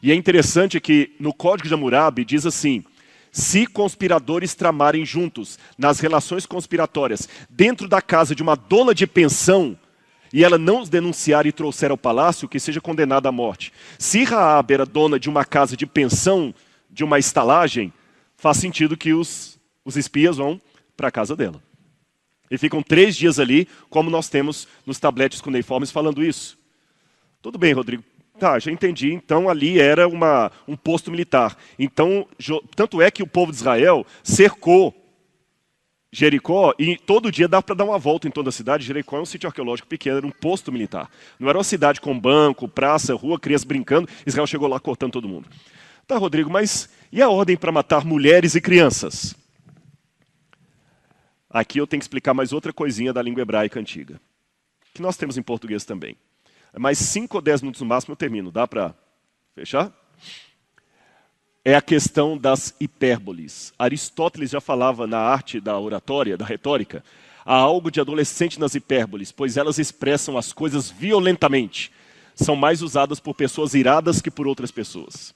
[0.00, 2.84] E é interessante que no Código de Hammurabi diz assim:
[3.32, 9.76] se conspiradores tramarem juntos nas relações conspiratórias dentro da casa de uma dona de pensão
[10.32, 13.72] e ela não os denunciar e trouxer ao palácio, que seja condenada à morte.
[13.98, 16.54] Se Raab era dona de uma casa de pensão,
[16.88, 17.92] de uma estalagem,
[18.36, 20.60] faz sentido que os, os espias vão
[20.96, 21.60] para a casa dela.
[22.50, 26.58] E ficam três dias ali, como nós temos nos tabletes cuneiformes falando isso.
[27.40, 28.02] Tudo bem, Rodrigo.
[28.38, 29.12] Tá, já entendi.
[29.12, 31.56] Então ali era uma, um posto militar.
[31.78, 32.26] Então,
[32.74, 34.94] tanto é que o povo de Israel cercou
[36.12, 38.84] Jericó e todo dia dá para dar uma volta em toda a cidade.
[38.84, 41.08] Jericó é um sítio arqueológico pequeno, era um posto militar.
[41.38, 44.08] Não era uma cidade com banco, praça, rua, crianças brincando.
[44.26, 45.48] Israel chegou lá cortando todo mundo.
[46.06, 49.36] Tá, Rodrigo, mas e a ordem para matar mulheres e crianças?
[51.48, 54.20] Aqui eu tenho que explicar mais outra coisinha da língua hebraica antiga,
[54.94, 56.16] que nós temos em português também.
[56.76, 58.50] Mais cinco ou dez minutos no máximo eu termino.
[58.50, 58.94] Dá para
[59.54, 59.92] fechar?
[61.62, 63.74] É a questão das hipérboles.
[63.78, 67.04] Aristóteles já falava na arte da oratória, da retórica,
[67.44, 71.92] há algo de adolescente nas hipérboles, pois elas expressam as coisas violentamente.
[72.34, 75.34] São mais usadas por pessoas iradas que por outras pessoas.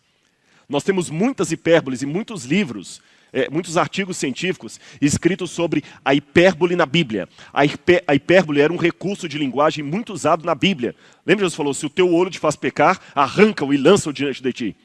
[0.67, 3.03] Nós temos muitas hipérboles e muitos livros
[3.35, 7.29] é, muitos artigos científicos escritos sobre a hipérbole na Bíblia.
[7.53, 10.95] A, hiper, a hipérbole era um recurso de linguagem muito usado na Bíblia.
[11.27, 14.53] Lembra Jesus falou, se o teu olho te faz pecar, arranca-o e lança-o diante de
[14.53, 14.77] ti.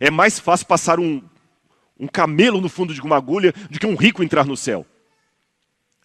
[0.00, 1.22] É mais fácil passar um,
[1.98, 4.86] um camelo no fundo de uma agulha, do que um rico entrar no céu.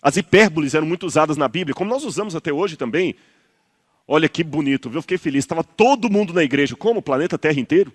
[0.02, 3.16] As hipérboles eram muito usadas na Bíblia, como nós usamos até hoje também.
[4.08, 4.98] Olha que bonito, viu?
[4.98, 5.46] Eu fiquei feliz.
[5.46, 7.91] Estava todo mundo na igreja, como o planeta Terra inteiro.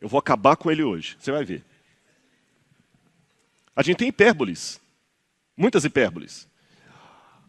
[0.00, 1.62] Eu vou acabar com ele hoje, você vai ver.
[3.76, 4.80] A gente tem hipérboles,
[5.56, 6.48] muitas hipérboles.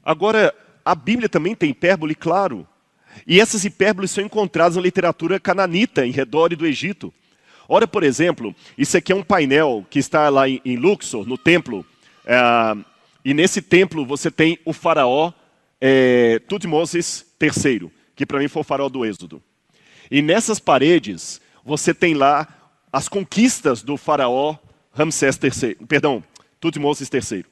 [0.03, 2.67] Agora, a Bíblia também tem hipérbole, claro.
[3.25, 7.13] E essas hipérboles são encontradas na literatura cananita, em redor do Egito.
[7.67, 11.85] Ora, por exemplo, isso aqui é um painel que está lá em, Luxor, no templo.
[12.25, 12.39] É,
[13.23, 15.31] e nesse templo você tem o faraó
[15.79, 19.41] é, Tutmoses III, que para mim foi o faraó do Êxodo.
[20.09, 22.47] E nessas paredes você tem lá
[22.91, 24.57] as conquistas do faraó
[24.91, 26.23] Ramsés III, perdão,
[26.59, 27.45] Tutmoses III.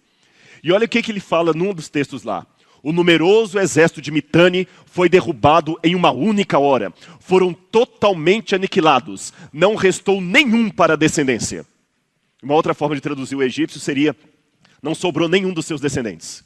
[0.61, 2.45] E olha o que, que ele fala num dos textos lá.
[2.81, 6.93] O numeroso exército de Mitane foi derrubado em uma única hora.
[7.19, 9.33] Foram totalmente aniquilados.
[9.51, 11.65] Não restou nenhum para a descendência.
[12.41, 14.15] Uma outra forma de traduzir o egípcio seria:
[14.81, 16.43] não sobrou nenhum dos seus descendentes.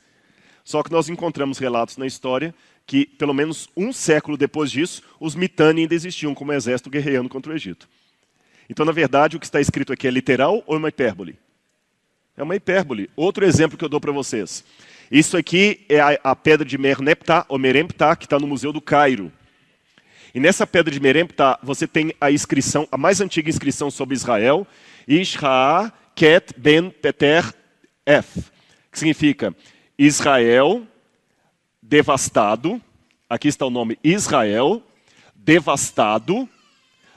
[0.64, 2.54] Só que nós encontramos relatos na história
[2.86, 7.52] que, pelo menos um século depois disso, os Mitane ainda existiam como exército guerreando contra
[7.52, 7.88] o Egito.
[8.70, 11.38] Então, na verdade, o que está escrito aqui é literal ou é uma hipérbole?
[12.36, 13.10] É uma hipérbole.
[13.16, 14.64] Outro exemplo que eu dou para vocês.
[15.14, 18.82] Isso aqui é a, a pedra de Merneptah, ou Meremptah, que está no Museu do
[18.82, 19.32] Cairo.
[20.34, 24.66] E nessa pedra de Meremptah, você tem a inscrição, a mais antiga inscrição sobre Israel,
[25.07, 27.53] Ishra Ket Ben Peter
[28.03, 28.41] F,
[28.91, 29.55] que significa
[29.99, 30.82] Israel
[31.80, 32.82] devastado,
[33.30, 34.82] aqui está o nome Israel,
[35.36, 36.49] devastado,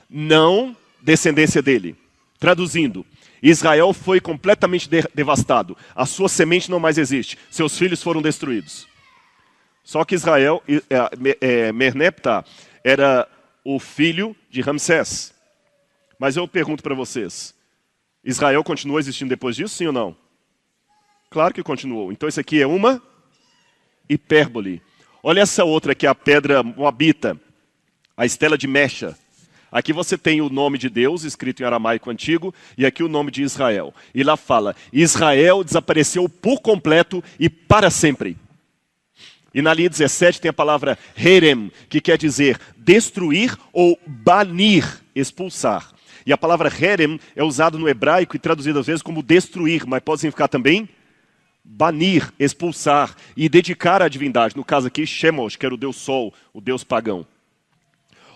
[0.07, 1.95] não descendência dele.
[2.37, 3.03] Traduzindo,
[3.41, 5.77] Israel foi completamente de devastado.
[5.95, 7.37] A sua semente não mais existe.
[7.49, 8.87] Seus filhos foram destruídos.
[9.83, 12.43] Só que Israel, é, é, Merneptah,
[12.83, 13.27] era
[13.63, 15.33] o filho de Ramsés.
[16.19, 17.53] Mas eu pergunto para vocês:
[18.23, 20.15] Israel continuou existindo depois disso, sim ou não?
[21.29, 22.11] Claro que continuou.
[22.11, 23.01] Então isso aqui é uma
[24.09, 24.81] hipérbole.
[25.21, 27.39] Olha essa outra aqui, a pedra moabita,
[28.15, 29.17] a estela de Mecha.
[29.71, 33.31] Aqui você tem o nome de Deus escrito em aramaico antigo e aqui o nome
[33.31, 33.93] de Israel.
[34.15, 38.37] E lá fala: Israel desapareceu por completo e para sempre.
[39.53, 45.91] E na linha 17 tem a palavra herem, que quer dizer destruir ou banir, expulsar.
[46.25, 50.01] E a palavra herem é usada no hebraico e traduzida às vezes como destruir, mas
[50.01, 50.87] pode significar também
[51.63, 54.55] banir, expulsar e dedicar à divindade.
[54.55, 57.25] No caso aqui, Shemos, que era o deus sol, o deus pagão.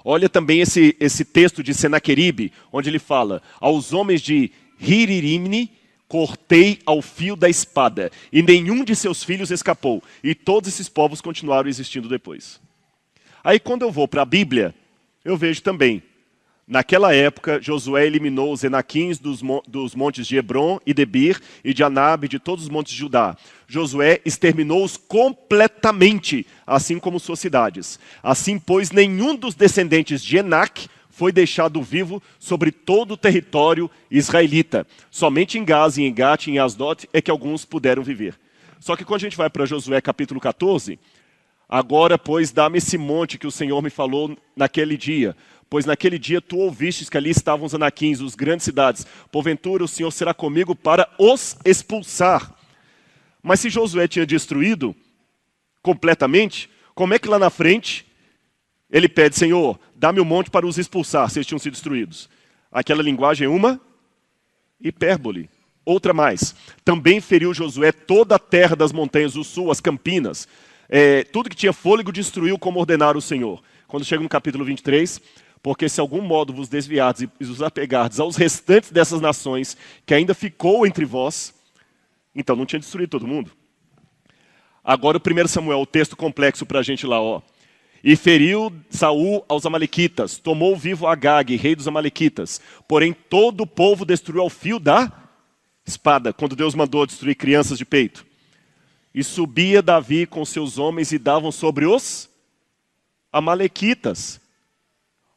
[0.04, 5.72] Olha também esse, esse texto de Senaqueribe, onde ele fala: Aos homens de Hiririmni
[6.08, 11.22] cortei ao fio da espada, e nenhum de seus filhos escapou, e todos esses povos
[11.22, 12.60] continuaram existindo depois.
[13.44, 14.76] Aí quando eu vou para a Bíblia,
[15.24, 16.04] eu vejo também
[16.72, 21.84] Naquela época, Josué eliminou os enaquins dos, dos montes de Hebron e Debir e de
[21.84, 23.36] Anab de todos os montes de Judá.
[23.72, 28.00] Josué exterminou-os completamente, assim como suas cidades.
[28.22, 34.86] Assim, pois, nenhum dos descendentes de Enac foi deixado vivo sobre todo o território israelita.
[35.10, 38.36] Somente em Gaza, em Gat em Asdot é que alguns puderam viver.
[38.80, 41.00] Só que quando a gente vai para Josué capítulo 14,
[41.70, 45.36] agora, pois, dá-me esse monte que o Senhor me falou naquele dia
[45.72, 49.08] Pois naquele dia tu ouvistes que ali estavam os anaquins, os grandes cidades.
[49.32, 52.54] Porventura o Senhor será comigo para os expulsar.
[53.42, 54.96] Mas se Josué tinha destruído
[55.82, 58.06] completamente, como é que lá na frente
[58.90, 62.30] ele pede, Senhor, dá-me o um monte para os expulsar, se eles tinham sido destruídos?
[62.72, 63.80] Aquela linguagem é uma
[64.80, 65.50] hipérbole.
[65.84, 66.56] Outra mais.
[66.86, 70.48] Também feriu Josué toda a terra das montanhas do sul, as campinas.
[70.88, 73.64] É, tudo que tinha fôlego destruiu como ordenara o Senhor.
[73.88, 75.20] Quando chega no capítulo 23,
[75.64, 80.34] porque se algum modo vos desviardes e vos apegardes aos restantes dessas nações que ainda
[80.34, 81.54] ficou entre vós,
[82.36, 83.52] então não tinha destruído todo mundo.
[84.84, 87.42] Agora o 1 Samuel, o texto complexo para a gente lá, ó.
[88.04, 92.60] E feriu Saul aos amalequitas, tomou vivo Agag, rei dos amalequitas.
[92.88, 95.12] Porém todo o povo destruiu ao fio da
[95.86, 98.26] espada, quando Deus mandou destruir crianças de peito.
[99.14, 102.28] E subia Davi com seus homens e davam sobre os
[103.32, 104.41] amalequitas.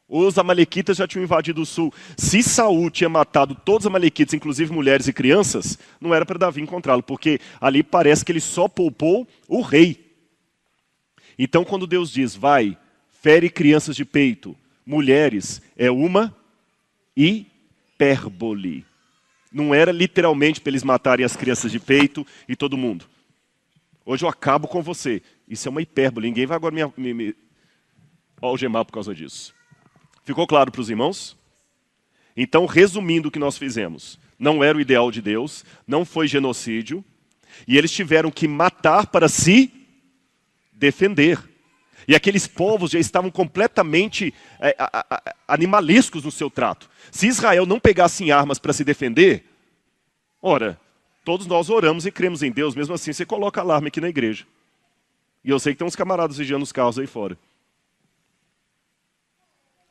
[0.07, 1.91] Os amalequitas já tinham invadido o sul.
[2.15, 6.61] Se Saul tinha matado todos os amalequitas, inclusive mulheres e crianças, não era para Davi
[6.61, 10.13] encontrá-lo, porque ali parece que ele só poupou o rei.
[11.37, 12.77] Então, quando Deus diz, vai,
[13.21, 14.55] fere crianças de peito,
[14.85, 16.35] mulheres, é uma
[17.17, 18.85] hipérbole.
[19.51, 23.05] Não era literalmente para eles matarem as crianças de peito e todo mundo.
[24.05, 25.21] Hoje eu acabo com você.
[25.47, 26.27] Isso é uma hipérbole.
[26.27, 27.35] Ninguém vai agora me, me, me
[28.39, 29.54] algemar por causa disso.
[30.25, 31.37] Ficou claro para os irmãos?
[32.35, 37.05] Então, resumindo o que nós fizemos, não era o ideal de Deus, não foi genocídio,
[37.67, 39.71] e eles tiveram que matar para se
[40.73, 41.39] defender.
[42.07, 45.05] E aqueles povos já estavam completamente é, a,
[45.47, 46.89] a, no seu trato.
[47.11, 49.45] Se Israel não pegasse em armas para se defender,
[50.41, 50.79] ora,
[51.23, 54.45] todos nós oramos e cremos em Deus, mesmo assim você coloca alarme aqui na igreja.
[55.43, 57.37] E eu sei que tem uns camaradas vigiando os carros aí fora.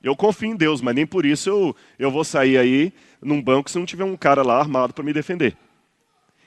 [0.05, 3.71] Eu confio em Deus, mas nem por isso eu, eu vou sair aí num banco
[3.71, 5.57] se não tiver um cara lá armado para me defender.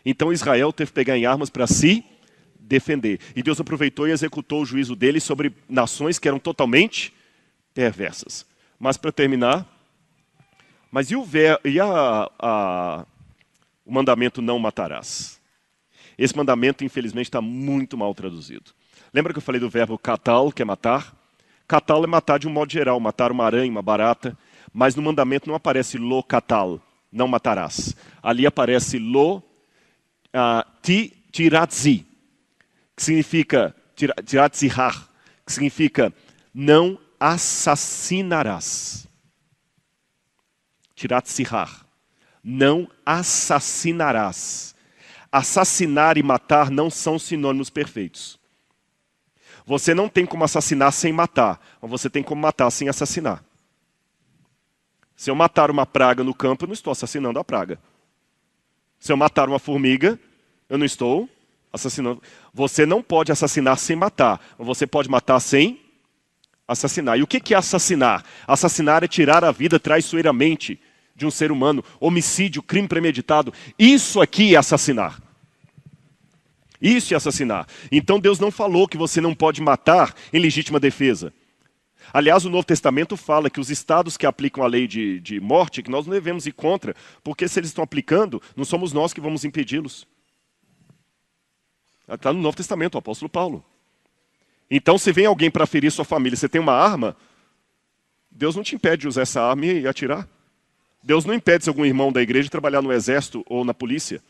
[0.05, 2.05] Então Israel teve que pegar em armas para si
[2.59, 3.19] defender.
[3.35, 7.11] E Deus aproveitou e executou o juízo dele sobre nações que eram totalmente
[7.73, 8.45] perversas.
[8.77, 9.65] Mas para terminar,
[10.91, 13.05] mas e o, ver, e a, a,
[13.83, 15.41] o mandamento não matarás?
[16.15, 18.71] Esse mandamento, infelizmente, está muito mal traduzido.
[19.11, 21.15] Lembra que eu falei do verbo catal, que é matar?
[21.67, 24.37] Catal é matar de um modo geral, matar uma aranha, uma barata,
[24.73, 26.81] mas no mandamento não aparece lo catal,
[27.11, 27.95] não matarás.
[28.23, 32.05] Ali aparece lo uh, ti tiratzi,
[32.95, 33.75] que significa
[34.25, 35.09] tiratzihar,
[35.45, 36.13] que significa
[36.53, 39.07] não assassinarás.
[40.95, 41.85] Tiratzihar,
[42.43, 44.73] não assassinarás.
[45.29, 48.39] Assassinar e matar não são sinônimos perfeitos.
[49.67, 53.43] Você não tem como assassinar sem matar, mas você tem como matar sem assassinar.
[55.13, 57.77] Se eu matar uma praga no campo, eu não estou assassinando a praga.
[58.97, 60.17] Se eu matar uma formiga,
[60.69, 61.29] eu não estou
[61.71, 62.23] assassinando.
[62.53, 64.39] Você não pode assassinar sem matar.
[64.57, 65.81] Você pode matar sem
[66.65, 67.19] assassinar.
[67.19, 68.23] E o que é assassinar?
[68.47, 70.79] Assassinar é tirar a vida traiçoeiramente
[71.13, 71.83] de um ser humano.
[71.99, 73.53] Homicídio, crime premeditado.
[73.77, 75.26] Isso aqui é assassinar.
[76.81, 77.67] Isso é assassinar.
[77.91, 81.33] Então Deus não falou que você não pode matar em legítima defesa.
[82.13, 85.83] Aliás, o Novo Testamento fala que os estados que aplicam a lei de, de morte,
[85.83, 89.19] que nós não devemos ir contra, porque se eles estão aplicando, não somos nós que
[89.19, 90.07] vamos impedi-los.
[92.07, 93.63] Está no Novo Testamento, o apóstolo Paulo.
[94.71, 97.15] Então, se vem alguém para ferir sua família, você tem uma arma,
[98.31, 100.27] Deus não te impede de usar essa arma e atirar.
[101.03, 104.21] Deus não impede se algum irmão da igreja trabalhar no exército ou na polícia.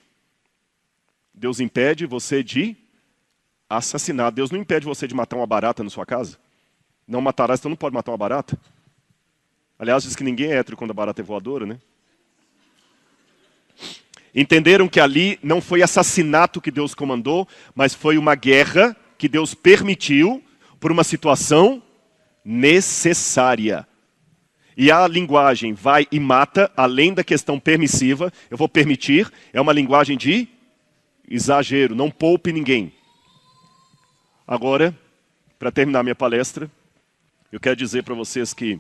[1.38, 2.76] Deus impede você de
[3.70, 4.32] assassinar.
[4.32, 6.36] Deus não impede você de matar uma barata na sua casa.
[7.08, 8.60] Não matarás, então não pode matar uma barata.
[9.78, 11.80] Aliás, diz que ninguém é hétero quando a barata é voadora, né?
[14.34, 19.54] Entenderam que ali não foi assassinato que Deus comandou, mas foi uma guerra que Deus
[19.54, 20.44] permitiu
[20.80, 21.84] por uma situação
[22.44, 23.88] necessária.
[24.76, 29.74] E a linguagem vai e mata, além da questão permissiva, eu vou permitir, é uma
[29.74, 30.57] linguagem de
[31.28, 32.94] exagero, não poupe ninguém.
[34.48, 34.98] Agora,
[35.60, 36.72] para terminar minha palestra,
[37.52, 38.80] eu quero dizer para vocês que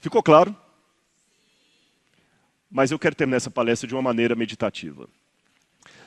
[0.00, 0.56] ficou claro
[2.70, 5.08] mas eu quero terminar essa palestra de uma maneira meditativa.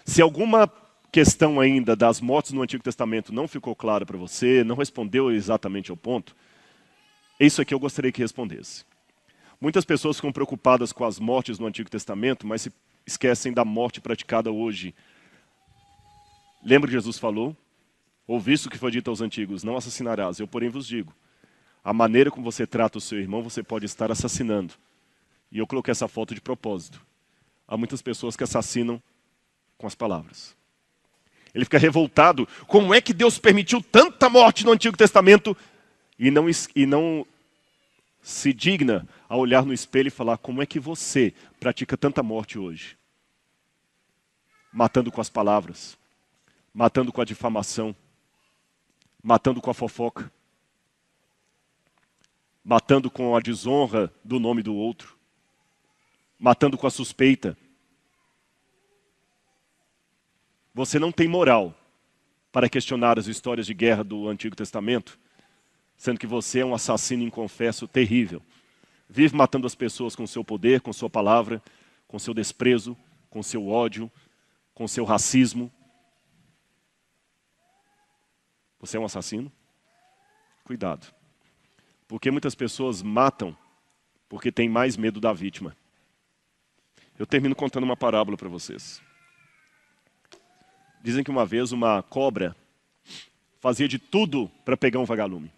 [0.06, 0.72] Se alguma
[1.12, 5.92] questão ainda das mortes no Antigo Testamento não ficou clara para você, não respondeu exatamente
[5.92, 6.36] ao ponto,
[7.40, 8.86] é isso aqui eu gostaria que respondesse.
[9.60, 12.72] Muitas pessoas ficam preocupadas com as mortes no Antigo Testamento, mas se
[13.06, 14.94] esquecem da morte praticada hoje.
[16.64, 17.56] Lembra que Jesus falou?
[18.26, 20.40] Ouviste o que foi dito aos antigos, não assassinarás.
[20.40, 21.14] Eu, porém, vos digo,
[21.84, 24.74] a maneira como você trata o seu irmão, você pode estar assassinando.
[25.52, 27.06] E eu coloquei essa foto de propósito.
[27.68, 29.02] Há muitas pessoas que assassinam
[29.78, 30.56] com as palavras.
[31.54, 32.48] Ele fica revoltado.
[32.68, 35.56] Como é que Deus permitiu tanta morte no Antigo Testamento
[36.18, 37.26] e não, e não
[38.24, 42.58] se digna a olhar no espelho e falar: como é que você pratica tanta morte
[42.58, 42.98] hoje?
[44.72, 45.96] Matando com as palavras,
[46.74, 47.96] matando com a difamação,
[49.22, 50.32] matando com a fofoca,
[52.66, 55.22] matando com a desonra do nome do outro
[56.44, 57.58] matando com a suspeita.
[60.74, 61.74] Você não tem moral
[62.52, 65.18] para questionar as histórias de guerra do Antigo Testamento,
[66.04, 68.42] sendo que você é um assassino inconfesso terrível.
[69.08, 71.64] Vive matando as pessoas com seu poder, com sua palavra,
[72.10, 72.98] com seu desprezo,
[73.30, 74.12] com seu ódio,
[74.74, 75.72] com seu racismo.
[78.82, 79.50] Você é um assassino?
[80.66, 81.08] Cuidado.
[82.06, 83.56] Porque muitas pessoas matam
[84.28, 85.74] porque têm mais medo da vítima.
[87.18, 89.02] Eu termino contando uma parábola para vocês.
[91.02, 92.54] Dizem que uma vez uma cobra
[93.62, 95.50] fazia de tudo para pegar um vagalume.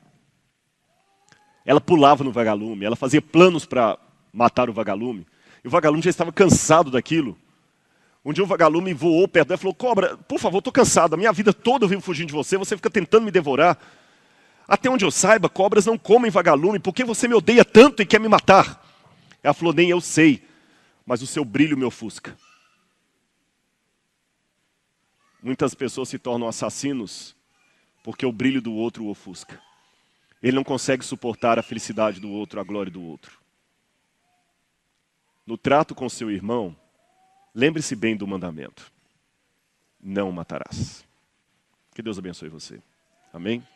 [1.65, 3.97] Ela pulava no vagalume, ela fazia planos para
[4.31, 5.25] matar o vagalume.
[5.63, 7.35] E o vagalume já estava cansado daquilo.
[8.23, 11.17] Um dia o vagalume voou perto dela e falou: Cobra, por favor, estou cansado, a
[11.17, 13.79] minha vida toda eu vivo fugindo de você, você fica tentando me devorar.
[14.67, 18.19] Até onde eu saiba, cobras não comem vagalume, porque você me odeia tanto e quer
[18.19, 18.83] me matar?
[19.41, 20.43] Ela falou: Nem eu sei,
[21.05, 22.35] mas o seu brilho me ofusca.
[25.41, 27.35] Muitas pessoas se tornam assassinos
[28.03, 29.59] porque o brilho do outro o ofusca.
[30.45, 33.41] Ele não consegue suportar a felicidade do outro, a glória do outro.
[35.43, 36.77] No trato com seu irmão,
[37.51, 38.93] lembre-se bem do mandamento:
[39.99, 41.03] não matarás.
[41.95, 42.79] Que Deus abençoe você.
[43.33, 43.67] Amém?